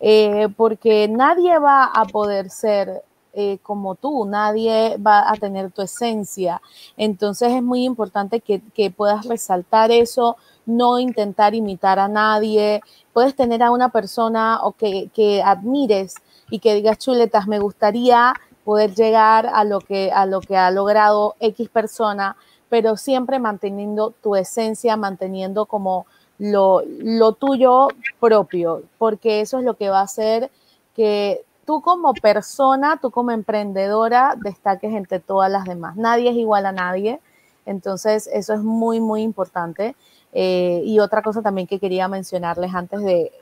[0.00, 3.02] Eh, porque nadie va a poder ser
[3.32, 6.60] eh, como tú, nadie va a tener tu esencia.
[6.96, 12.80] Entonces es muy importante que, puedas resaltar eso, no intentar imitar a nadie.
[13.12, 16.14] Puedes tener a una persona o que, que admires
[16.50, 20.70] y que digas, chuletas, me gustaría poder llegar a lo que, a lo que ha
[20.70, 22.36] logrado X persona,
[22.68, 26.06] pero siempre manteniendo tu esencia, manteniendo como
[26.38, 27.88] lo, lo tuyo
[28.20, 30.50] propio, porque eso es lo que va a hacer
[30.94, 35.96] que tú como persona, tú como emprendedora, destaques entre todas las demás.
[35.96, 37.20] Nadie es igual a nadie.
[37.66, 39.94] Entonces, eso es muy, muy importante.
[40.32, 43.32] Eh, y otra cosa también que quería mencionarles antes de,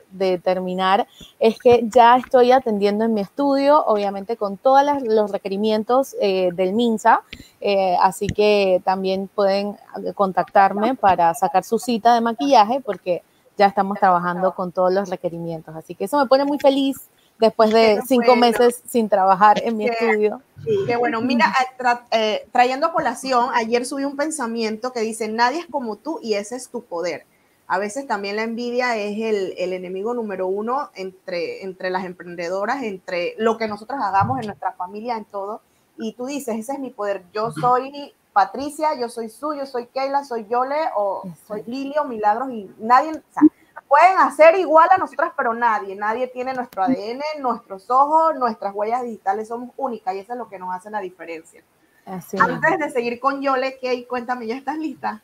[0.43, 1.07] terminar
[1.39, 6.73] es que ya estoy atendiendo en mi estudio, obviamente con todos los requerimientos eh, del
[6.73, 7.21] MINSA,
[7.61, 9.77] eh, así que también pueden
[10.15, 13.21] contactarme para sacar su cita de maquillaje porque
[13.57, 15.75] ya estamos trabajando con todos los requerimientos.
[15.75, 17.09] Así que eso me pone muy feliz
[17.39, 20.41] después de cinco meses sin trabajar en mi estudio.
[20.63, 21.21] Sí, qué bueno.
[21.21, 25.95] Mira, eh, eh, trayendo a colación, ayer subí un pensamiento que dice, nadie es como
[25.95, 27.25] tú y ese es tu poder.
[27.67, 32.81] A veces también la envidia es el, el, enemigo número uno entre, entre las emprendedoras,
[32.81, 35.61] entre lo que nosotros hagamos en nuestra familia, en todo.
[35.97, 37.23] Y tú dices, ese es mi poder.
[37.33, 42.51] Yo soy Patricia, yo soy Su, yo soy Keila, soy Yole, o soy Lilio, Milagros,
[42.51, 43.43] y nadie, o sea,
[43.87, 49.03] pueden hacer igual a nosotras, pero nadie, nadie tiene nuestro ADN, nuestros ojos, nuestras huellas
[49.03, 51.63] digitales, somos únicas y eso es lo que nos hace la diferencia.
[52.05, 55.21] Antes de seguir con Yole, Kay, cuéntame, ¿ya estás lista?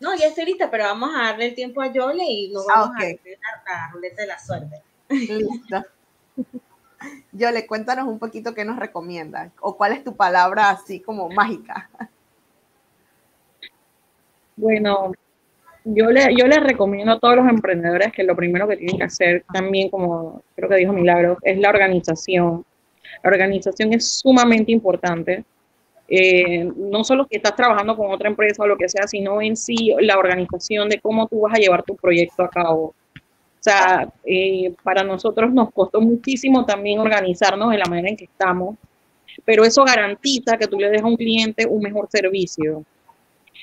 [0.00, 2.90] No, ya estoy lista, pero vamos a darle el tiempo a Yole y nos vamos
[2.94, 3.20] a hacer
[3.66, 4.82] la, ruleta de la suerte.
[5.08, 5.84] Listo.
[7.32, 11.88] Yole, cuéntanos un poquito qué nos recomiendas o cuál es tu palabra así como mágica.
[14.56, 15.12] Bueno,
[15.94, 19.04] yo le, yo les recomiendo a todos los emprendedores que lo primero que tienen que
[19.04, 22.64] hacer también, como creo que dijo Milagro, es la organización.
[23.22, 25.44] La organización es sumamente importante.
[26.10, 29.56] Eh, no solo que estás trabajando con otra empresa o lo que sea, sino en
[29.56, 32.82] sí la organización de cómo tú vas a llevar tu proyecto a cabo.
[32.84, 38.24] O sea, eh, para nosotros nos costó muchísimo también organizarnos en la manera en que
[38.24, 38.76] estamos,
[39.44, 42.84] pero eso garantiza que tú le des a un cliente un mejor servicio.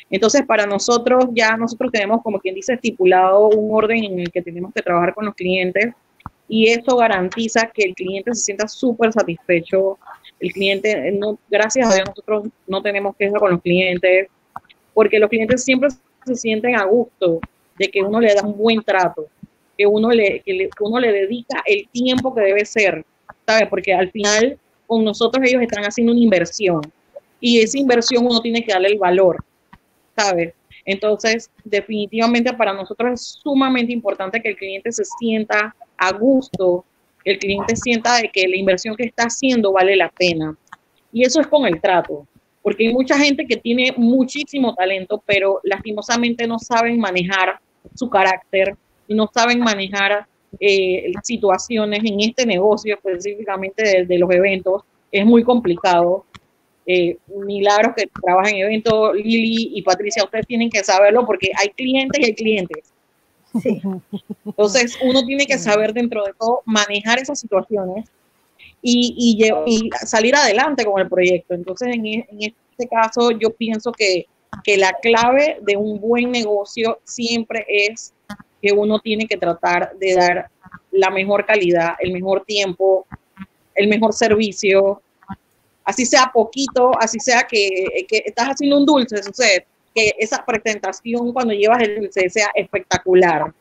[0.10, 4.42] Entonces, para nosotros ya nosotros tenemos, como quien dice, estipulado un orden en el que
[4.42, 5.94] tenemos que trabajar con los clientes
[6.48, 9.98] y eso garantiza que el cliente se sienta súper satisfecho.
[10.40, 14.28] El cliente, no, gracias a Dios, nosotros no tenemos quejas con los clientes
[14.94, 15.90] porque los clientes siempre
[16.26, 17.40] se sienten a gusto
[17.78, 19.28] de que uno le da un buen trato,
[19.78, 23.04] que uno le, que uno le dedica el tiempo que debe ser,
[23.46, 23.68] ¿sabes?
[23.70, 26.82] Porque al final con nosotros ellos están haciendo una inversión
[27.40, 29.44] y esa inversión uno tiene que darle el valor.
[30.86, 36.86] Entonces, definitivamente para nosotros es sumamente importante que el cliente se sienta a gusto,
[37.24, 40.56] el cliente sienta de que la inversión que está haciendo vale la pena.
[41.12, 42.28] Y eso es con el trato,
[42.62, 47.60] porque hay mucha gente que tiene muchísimo talento, pero lastimosamente no saben manejar
[47.94, 48.76] su carácter
[49.08, 50.28] no saben manejar
[50.60, 54.84] eh, situaciones en este negocio específicamente de los eventos.
[55.12, 56.26] Es muy complicado
[56.86, 61.70] eh, Milagros que trabaja en eventos, Lili y Patricia, ustedes tienen que saberlo porque hay
[61.70, 62.94] clientes y hay clientes.
[64.46, 68.06] Entonces, uno tiene que saber dentro de todo manejar esas situaciones
[68.82, 71.54] y, y, salir adelante con el proyecto.
[71.54, 74.26] Entonces, en, e, en este caso, yo pienso que,
[74.64, 78.14] que la clave de un buen negocio siempre es
[78.62, 80.50] que uno tiene que tratar de dar
[80.92, 83.06] la mejor calidad, el mejor tiempo,
[83.74, 85.02] el mejor servicio,
[85.86, 91.54] así sea poquito, así sea que, estás haciendo un dulce, sucede, que esa presentación cuando
[91.54, 93.54] llevas el dulce sea espectacular,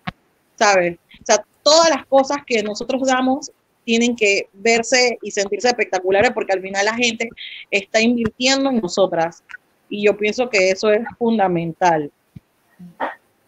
[0.57, 0.99] ¿sabes?
[1.20, 3.53] O sea, todas las cosas que nosotros damos
[3.85, 7.29] tienen que verse y sentirse espectaculares porque al final la gente
[7.70, 9.45] está invirtiendo en nosotras
[9.89, 12.11] y yo pienso que eso es fundamental.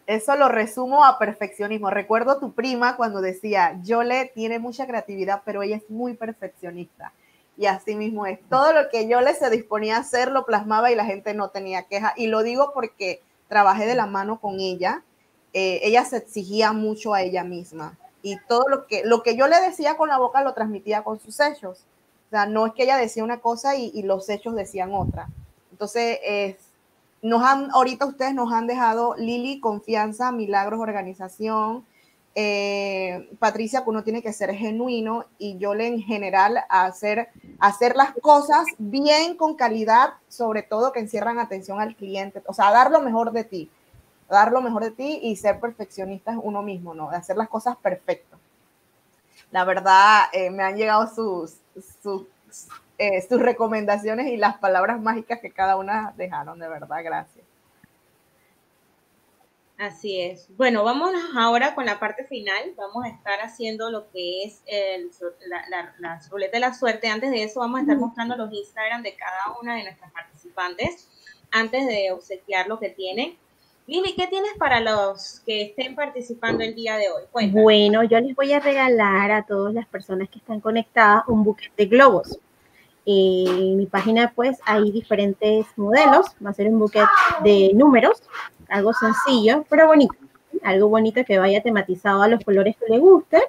[0.05, 1.89] Eso lo resumo a perfeccionismo.
[1.89, 7.11] Recuerdo tu prima cuando decía, yo le tiene mucha creatividad, pero ella es muy perfeccionista.
[7.57, 8.39] Y así mismo es.
[8.49, 11.49] Todo lo que yo le se disponía a hacer lo plasmaba y la gente no
[11.49, 12.13] tenía queja.
[12.15, 15.03] Y lo digo porque trabajé de la mano con ella.
[15.53, 17.97] Eh, ella se exigía mucho a ella misma.
[18.21, 21.19] Y todo lo que, lo que yo le decía con la boca lo transmitía con
[21.19, 21.85] sus hechos.
[22.27, 25.29] O sea, no es que ella decía una cosa y, los hechos decían otra.
[25.71, 26.19] Entonces,
[27.21, 31.85] nos han, ahorita ustedes nos han dejado Lili, confianza, milagros, organización,
[32.39, 37.95] eh, Patricia, que uno tiene que ser genuino y yo le en general hacer, hacer
[37.95, 42.91] las cosas bien con calidad, sobre todo que encierran atención al cliente, o sea, dar
[42.91, 43.71] lo mejor de ti,
[44.29, 47.09] dar lo mejor de ti y ser perfeccionista es uno mismo, ¿no?
[47.09, 48.39] De hacer las cosas perfectas.
[49.49, 51.55] La verdad, eh, me han llegado sus,
[52.03, 52.27] sus,
[52.99, 57.43] eh, sus recomendaciones y las palabras mágicas que cada una dejaron, de verdad, gracias.
[59.77, 60.47] Así es.
[60.57, 62.73] Bueno, vamos ahora con la parte final.
[62.75, 65.11] Vamos a estar haciendo lo que es el,
[65.47, 67.07] la, la, ruleta de la suerte.
[67.07, 71.07] Antes de eso, vamos a estar mostrando los Instagram de cada una de nuestras participantes
[71.51, 73.37] antes de obsequiar lo que tienen.
[73.85, 77.49] Lili, ¿qué tienes para los que estén participando el día de hoy?
[77.51, 81.71] Bueno, yo les voy a regalar a todas las personas que están conectadas un buquete
[81.77, 82.39] de globos.
[83.09, 86.27] En mi página, pues, hay diferentes modelos.
[86.45, 87.07] Va a ser un buquete
[87.43, 88.21] de números
[88.69, 90.15] algo sencillo, pero bonito.
[90.63, 93.41] algo bonito que vaya tematizado a los colores que le gusten,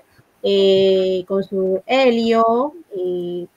[0.42, 3.48] eh, con su helio, y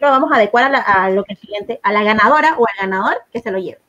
[0.00, 3.40] lo vamos a adecuar a, lo que siguiente, a la ganadora o al ganador que
[3.40, 3.80] se lo lleve.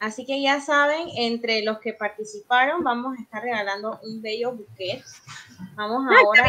[0.00, 5.02] Así que ya saben, entre los que participaron, vamos a estar regalando un bello buquet.
[5.74, 6.46] Vamos ahora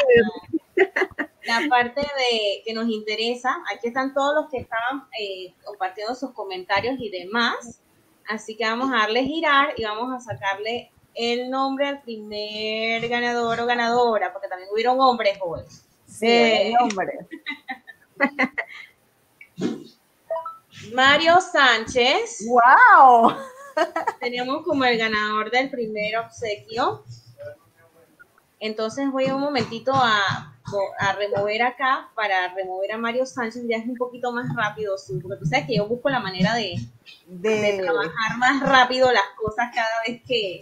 [1.17, 3.63] a la parte de que nos interesa.
[3.73, 7.81] Aquí están todos los que estaban eh, compartiendo sus comentarios y demás.
[8.27, 13.59] Así que vamos a darle girar y vamos a sacarle el nombre al primer ganador
[13.59, 15.61] o ganadora, porque también hubieron hombres hoy.
[16.05, 17.25] Sí, hombres.
[20.93, 22.45] Mario Sánchez.
[22.47, 23.35] ¡Wow!
[24.19, 27.03] Tenemos como el ganador del primer obsequio.
[28.59, 30.55] Entonces voy un momentito a,
[31.17, 33.63] remover acá para remover a Mario Sánchez.
[33.67, 36.75] Ya es un poquito más rápido, porque tú sabes que yo busco la manera de,
[37.27, 40.59] de trabajar más rápido las cosas cada vez que,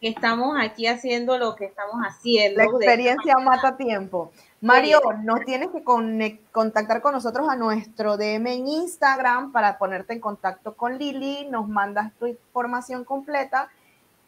[0.00, 2.58] que estamos aquí haciendo lo que estamos haciendo.
[2.58, 4.32] La experiencia mata tiempo.
[4.60, 10.20] Mario, nos tienes que contactar con nosotros a nuestro DM en Instagram para ponerte en
[10.20, 13.68] contacto con Lili, nos mandas tu información completa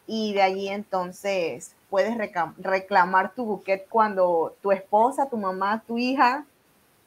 [0.07, 2.15] y de allí entonces puedes
[2.57, 6.45] reclamar tu buquet cuando tu esposa, tu mamá, tu hija,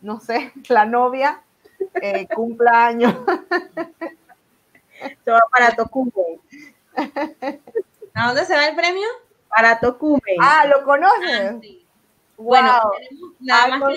[0.02, 1.40] no sé, la novia,
[2.02, 3.14] eh, cumpla años.
[5.00, 6.38] Esto va para Tocume.
[8.12, 9.08] ¿A dónde se va el premio?
[9.48, 10.36] Para Tocume.
[10.40, 11.50] Ah, ¿lo conoces?
[11.50, 11.60] Ah,
[12.36, 12.92] bueno,
[13.40, 13.94] nada más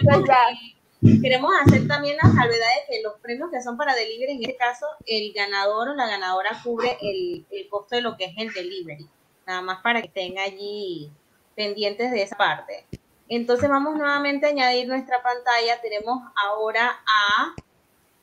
[1.21, 4.55] queremos, hacer también la salvedad de que los premios que son para delivery, en este
[4.55, 8.53] caso, el ganador o la ganadora cubre el, el costo de lo que es el
[8.53, 9.09] delivery.
[9.47, 11.09] Nada más para que estén allí
[11.55, 12.85] pendientes de esa parte.
[13.29, 15.79] Entonces vamos nuevamente a añadir nuestra pantalla.
[15.81, 17.55] Tenemos ahora a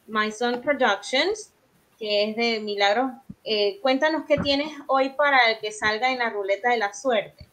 [0.06, 1.50] My Son Productions,
[1.98, 3.10] que es de Milagros.
[3.42, 7.48] Eh, cuéntanos qué tienes hoy para el que salga en la ruleta de la suerte.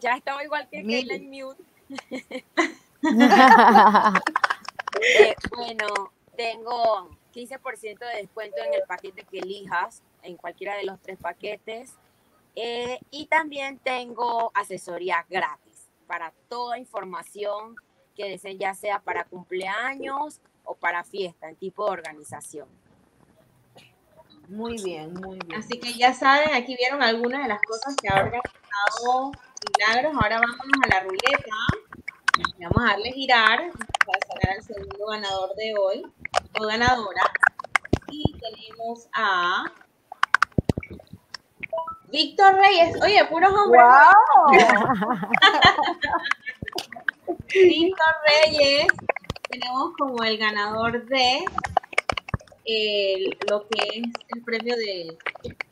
[0.00, 1.62] Ya estaba igual que Keila en mute.
[5.02, 11.00] Eh, bueno, tengo 15% de descuento en el paquete que elijas, en cualquiera de los
[11.00, 11.94] tres paquetes.
[12.56, 17.76] Eh, y también tengo asesoría gratis para toda información
[18.16, 22.68] que deseen, ya sea para cumpleaños o para fiesta, en tipo de organización.
[24.48, 25.60] Muy bien, muy bien.
[25.60, 29.30] Así que ya saben, aquí vieron algunas de las cosas que ha organizado
[29.78, 30.14] Milagros.
[30.20, 31.56] Ahora vamos a la ruleta.
[32.60, 33.70] Vamos a darle girar
[34.06, 36.04] para sacar al segundo ganador de hoy
[36.58, 37.30] o ganadora.
[38.08, 39.64] Y tenemos a
[42.10, 42.96] Víctor Reyes.
[43.02, 43.82] Oye, puros hombres.
[43.82, 44.52] ¡Wow!
[47.54, 48.88] Víctor Reyes.
[49.48, 51.44] Tenemos como el ganador de
[53.48, 55.18] lo que es el premio de,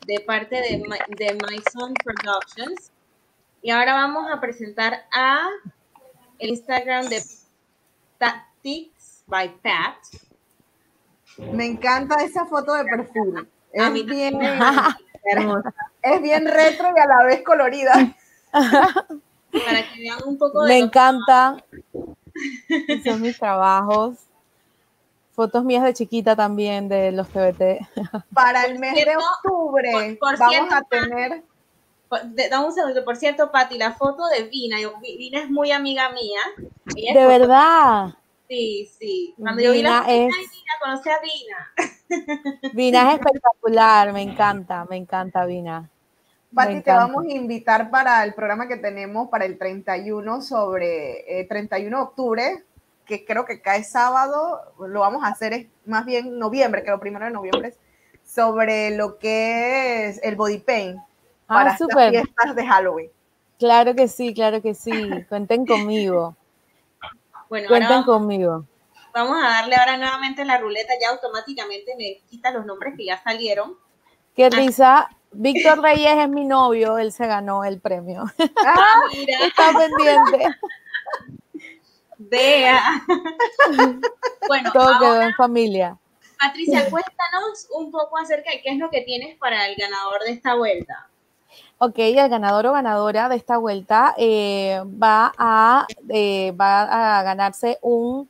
[0.05, 0.83] de parte de,
[1.17, 2.91] de Myson Productions.
[3.61, 5.49] Y ahora vamos a presentar a
[6.39, 7.21] el Instagram de
[8.17, 9.97] Tactics by Pat.
[11.53, 13.47] Me encanta esa foto de perfil.
[13.71, 14.97] Es bien hermosa.
[16.01, 17.93] Es bien retro y a la vez colorida.
[18.51, 20.69] Para que vean un poco de.
[20.69, 21.57] Me encanta.
[23.03, 24.17] Son mis trabajos.
[25.33, 27.85] Fotos mías de chiquita también de los TBT.
[28.33, 31.43] Para el mes de octubre vamos a tener.
[32.49, 36.39] Dame un segundo, por cierto, Pati, la foto de Vina, Vina es muy amiga mía.
[37.13, 38.15] de verdad.
[38.49, 39.35] Sí, sí.
[39.37, 40.27] Cuando yo vi la es...
[40.27, 42.71] Vina, conocí a Vina.
[42.73, 45.87] Vina es espectacular, me encanta, me encanta Vina.
[46.51, 51.85] Pati, te vamos a invitar para el programa que tenemos para el 31 sobre 31
[51.85, 52.63] eh, de octubre,
[53.05, 56.99] que creo que cae sábado, lo vamos a hacer es más bien noviembre, que lo
[56.99, 57.75] primero de noviembre,
[58.25, 60.97] sobre lo que es el body paint
[61.47, 63.11] ah, para las fiestas de Halloween.
[63.59, 64.91] Claro que sí, claro que sí.
[65.29, 66.35] Cuenten conmigo.
[67.49, 68.65] Bueno, Cuenten conmigo.
[69.13, 73.21] Vamos a darle ahora nuevamente la ruleta, ya automáticamente me quita los nombres que ya
[73.21, 73.75] salieron.
[74.35, 74.49] Qué ah.
[74.49, 75.09] risa.
[75.31, 78.23] Víctor Reyes es mi novio, él se ganó el premio.
[78.65, 79.45] Ah, mira.
[79.45, 80.55] Está pendiente.
[82.17, 82.81] Vea.
[84.47, 85.97] bueno, todo quedó en familia.
[86.39, 90.31] Patricia, cuéntanos un poco acerca de qué es lo que tienes para el ganador de
[90.31, 91.08] esta vuelta.
[91.81, 97.79] Ok, el ganador o ganadora de esta vuelta eh, va, a, eh, va a ganarse
[97.81, 98.29] un,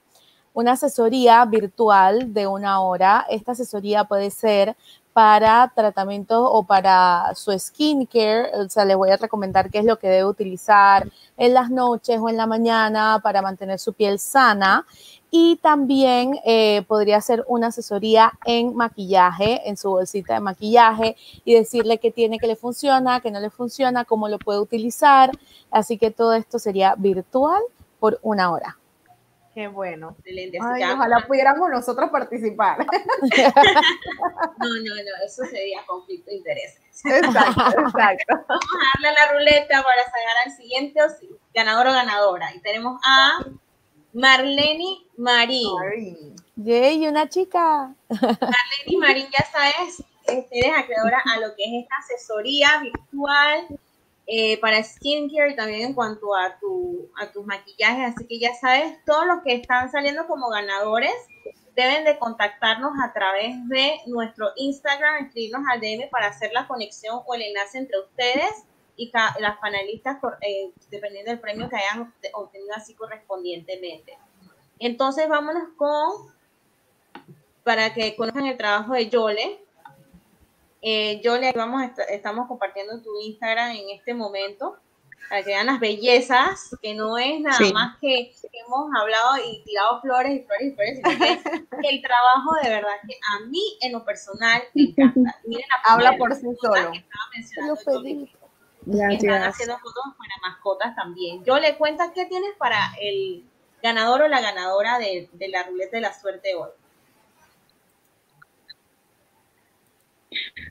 [0.54, 3.26] una asesoría virtual de una hora.
[3.28, 4.76] Esta asesoría puede ser
[5.14, 8.52] para tratamientos o para su skincare.
[8.56, 12.20] O sea, les voy a recomendar qué es lo que debe utilizar en las noches
[12.22, 14.86] o en la mañana para mantener su piel sana.
[15.32, 21.16] Y también eh, podría hacer una asesoría en maquillaje, en su bolsita de maquillaje
[21.46, 25.32] y decirle qué tiene que le funciona, qué no le funciona, cómo lo puede utilizar.
[25.70, 27.62] Así que todo esto sería virtual
[28.00, 28.78] por una hora.
[29.54, 30.16] Qué bueno.
[30.20, 30.60] Excelente.
[30.62, 32.78] ojalá pudiéramos nosotros participar.
[34.60, 36.82] No, no, no, eso sería conflicto de intereses.
[37.06, 38.36] Exacto, exacto.
[38.48, 41.00] Vamos a darle a la ruleta para sacar al siguiente
[41.54, 42.54] ganador o ganadora.
[42.54, 43.46] Y tenemos a
[44.20, 46.36] Marlene Marín.
[46.57, 47.95] Yay, una chica.
[48.09, 50.03] Marlene Marín, ya sabes,
[50.51, 53.80] eres acreedora a lo que es esta asesoría virtual
[54.28, 58.13] eh, para skincare y también en cuanto a, tu, a tus maquillajes.
[58.13, 61.15] Así que ya sabes, todos los que están saliendo como ganadores
[61.78, 67.22] deben de contactarnos a través de nuestro Instagram, escribirnos al DM para hacer la conexión
[67.26, 68.65] o el enlace entre ustedes
[69.00, 74.18] y las panelistas, eh, dependiendo del premio que hayan obtenido así correspondientemente.
[74.78, 76.34] Entonces, vámonos con,
[77.64, 79.64] para que conozcan el trabajo de Yole,
[80.82, 84.78] eh, yo le vamos estamos compartiendo tu Instagram en este momento
[85.30, 90.02] para que vean las bellezas, que no es nada más que hemos hablado y tirado
[90.02, 93.91] flores y flores y flores, sino que el trabajo de verdad que a mí en
[93.93, 95.39] lo personal me encanta.
[95.45, 96.91] Miren Habla por sí solo.
[98.92, 101.44] Están haciendo fotos para mascotas también.
[101.44, 103.44] Yo le cuento qué tienes para el
[103.84, 106.70] ganador o la ganadora de, de la ruleta de la suerte hoy.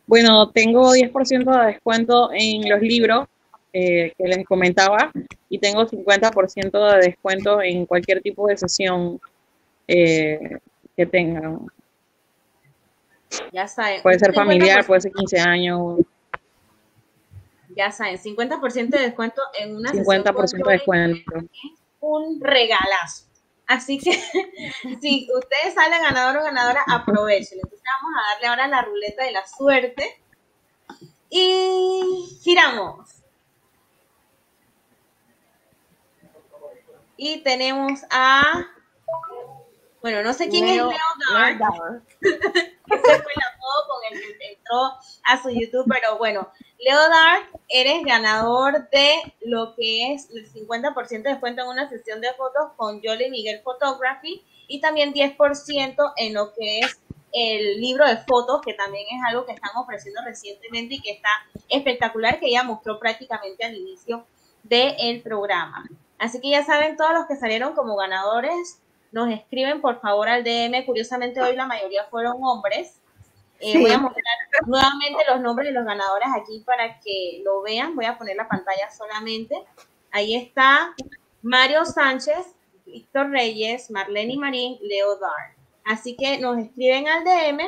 [0.06, 3.26] Bueno, tengo 10% de descuento en los libros
[3.72, 5.10] eh, que les comentaba
[5.48, 9.20] y tengo 50% de descuento en cualquier tipo de sesión
[9.86, 10.58] eh,
[10.96, 11.66] que tengan.
[13.52, 14.02] Ya saben.
[14.02, 16.00] Puede ser familiar, puede ser 15 años.
[17.78, 21.32] Ya saben, 50% de descuento en una 50% de descuento.
[22.00, 23.26] Un regalazo.
[23.68, 24.12] Así que
[25.00, 27.60] si ustedes salen ganador o ganadora, aprovechen.
[27.62, 30.20] Entonces vamos a darle ahora la ruleta de la suerte.
[31.30, 33.22] Y giramos.
[37.16, 38.66] Y tenemos a.
[40.02, 40.90] Bueno, no sé quién es Leo
[41.32, 41.60] Dark.
[42.20, 47.60] Ese fue el apodo con el que entró a su YouTube, pero bueno, Leo Dark,
[47.68, 49.10] eres ganador de
[49.40, 53.60] lo que es el 50% de descuento en una sesión de fotos con Yole Miguel
[53.62, 57.00] Photography y también 10% en lo que es
[57.32, 61.28] el libro de fotos, que también es algo que están ofreciendo recientemente y que está
[61.68, 64.24] espectacular, que ella mostró prácticamente al inicio
[64.62, 65.84] del programa.
[66.18, 70.44] Así que ya saben, todos los que salieron como ganadores, nos escriben por favor al
[70.44, 70.84] DM.
[70.84, 73.00] Curiosamente hoy la mayoría fueron hombres.
[73.60, 74.24] Eh, voy a mostrar
[74.66, 77.94] nuevamente los nombres de los ganadores aquí para que lo vean.
[77.96, 79.56] Voy a poner la pantalla solamente.
[80.10, 80.94] Ahí está
[81.42, 82.54] Mario Sánchez,
[82.86, 85.54] Víctor Reyes, Marlene Marín, Leo Dar.
[85.84, 87.60] Así que nos escriben al DM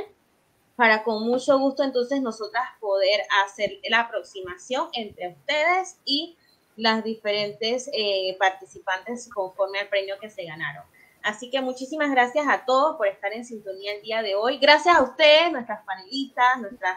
[0.76, 6.38] para con mucho gusto entonces nosotras poder hacer la aproximación entre ustedes y
[6.76, 10.84] las diferentes eh, participantes conforme al premio que se ganaron.
[11.22, 14.58] Así que muchísimas gracias a todos por estar en sintonía el día de hoy.
[14.58, 16.96] Gracias a ustedes, nuestras panelistas, nuestras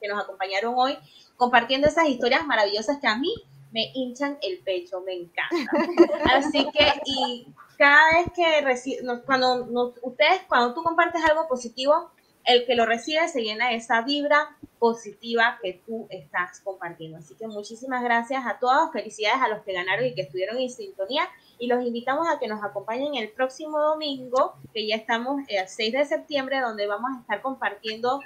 [0.00, 0.96] que nos acompañaron hoy,
[1.36, 3.32] compartiendo esas historias maravillosas que a mí
[3.70, 5.56] me hinchan el pecho, me encanta.
[6.34, 12.10] Así que, y cada vez que cuando ustedes, cuando tú compartes algo positivo,
[12.48, 17.18] el que lo recibe se llena de esa vibra positiva que tú estás compartiendo.
[17.18, 20.70] Así que muchísimas gracias a todos, felicidades a los que ganaron y que estuvieron en
[20.70, 21.28] sintonía
[21.58, 25.92] y los invitamos a que nos acompañen el próximo domingo, que ya estamos el 6
[25.92, 28.20] de septiembre, donde vamos a estar compartiendo,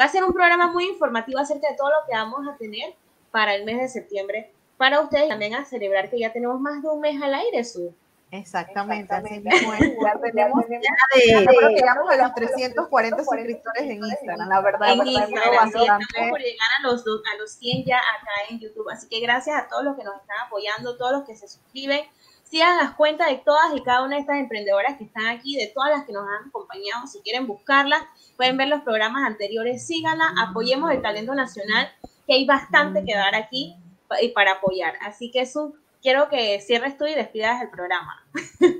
[0.00, 2.94] va a ser un programa muy informativo acerca de todo lo que vamos a tener
[3.30, 6.88] para el mes de septiembre, para ustedes también a celebrar que ya tenemos más de
[6.88, 7.94] un mes al aire, Su.
[8.32, 9.48] Exactamente, Exactamente.
[9.50, 10.78] Así ya tenemos, ya
[11.14, 14.92] de, llegamos a los 340 suscriptores en Instagram, la verdad.
[14.92, 18.90] En Instagram, sí, estamos por llegar a los, a los 100 ya acá en YouTube.
[18.90, 22.04] Así que gracias a todos los que nos están apoyando, todos los que se suscriben.
[22.42, 25.66] Sigan las cuentas de todas y cada una de estas emprendedoras que están aquí, de
[25.66, 27.06] todas las que nos han acompañado.
[27.06, 28.02] Si quieren buscarlas,
[28.36, 31.90] pueden ver los programas anteriores, síganla, apoyemos el talento nacional,
[32.24, 33.76] que hay bastante que dar aquí
[34.20, 34.94] y para apoyar.
[35.02, 35.74] Así que eso
[36.06, 38.24] quiero que cierres tú y despidas el programa.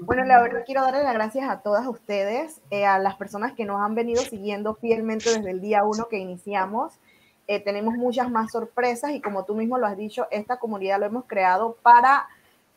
[0.02, 3.64] Bueno, la verdad quiero darle las gracias a todas ustedes, eh, a las personas que
[3.64, 6.92] nos han venido siguiendo fielmente desde el día uno que iniciamos.
[7.48, 11.06] Eh, tenemos muchas más sorpresas y como tú mismo lo has dicho, esta comunidad lo
[11.06, 12.28] hemos creado para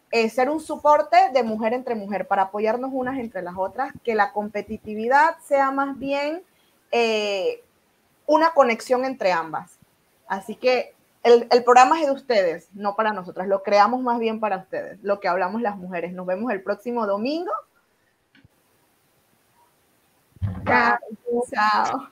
[0.09, 4.15] eh, ser un soporte de mujer entre mujer, para apoyarnos unas entre las otras, que
[4.15, 6.41] la competitividad sea más bien
[8.25, 9.77] una conexión entre ambas.
[10.27, 13.47] Así que el, el, programa es de ustedes, no para nosotras.
[13.47, 16.13] Lo creamos más bien para ustedes, lo que hablamos las mujeres.
[16.13, 17.51] Nos vemos el próximo domingo.
[20.65, 20.97] Chao.
[21.51, 22.09] Chao.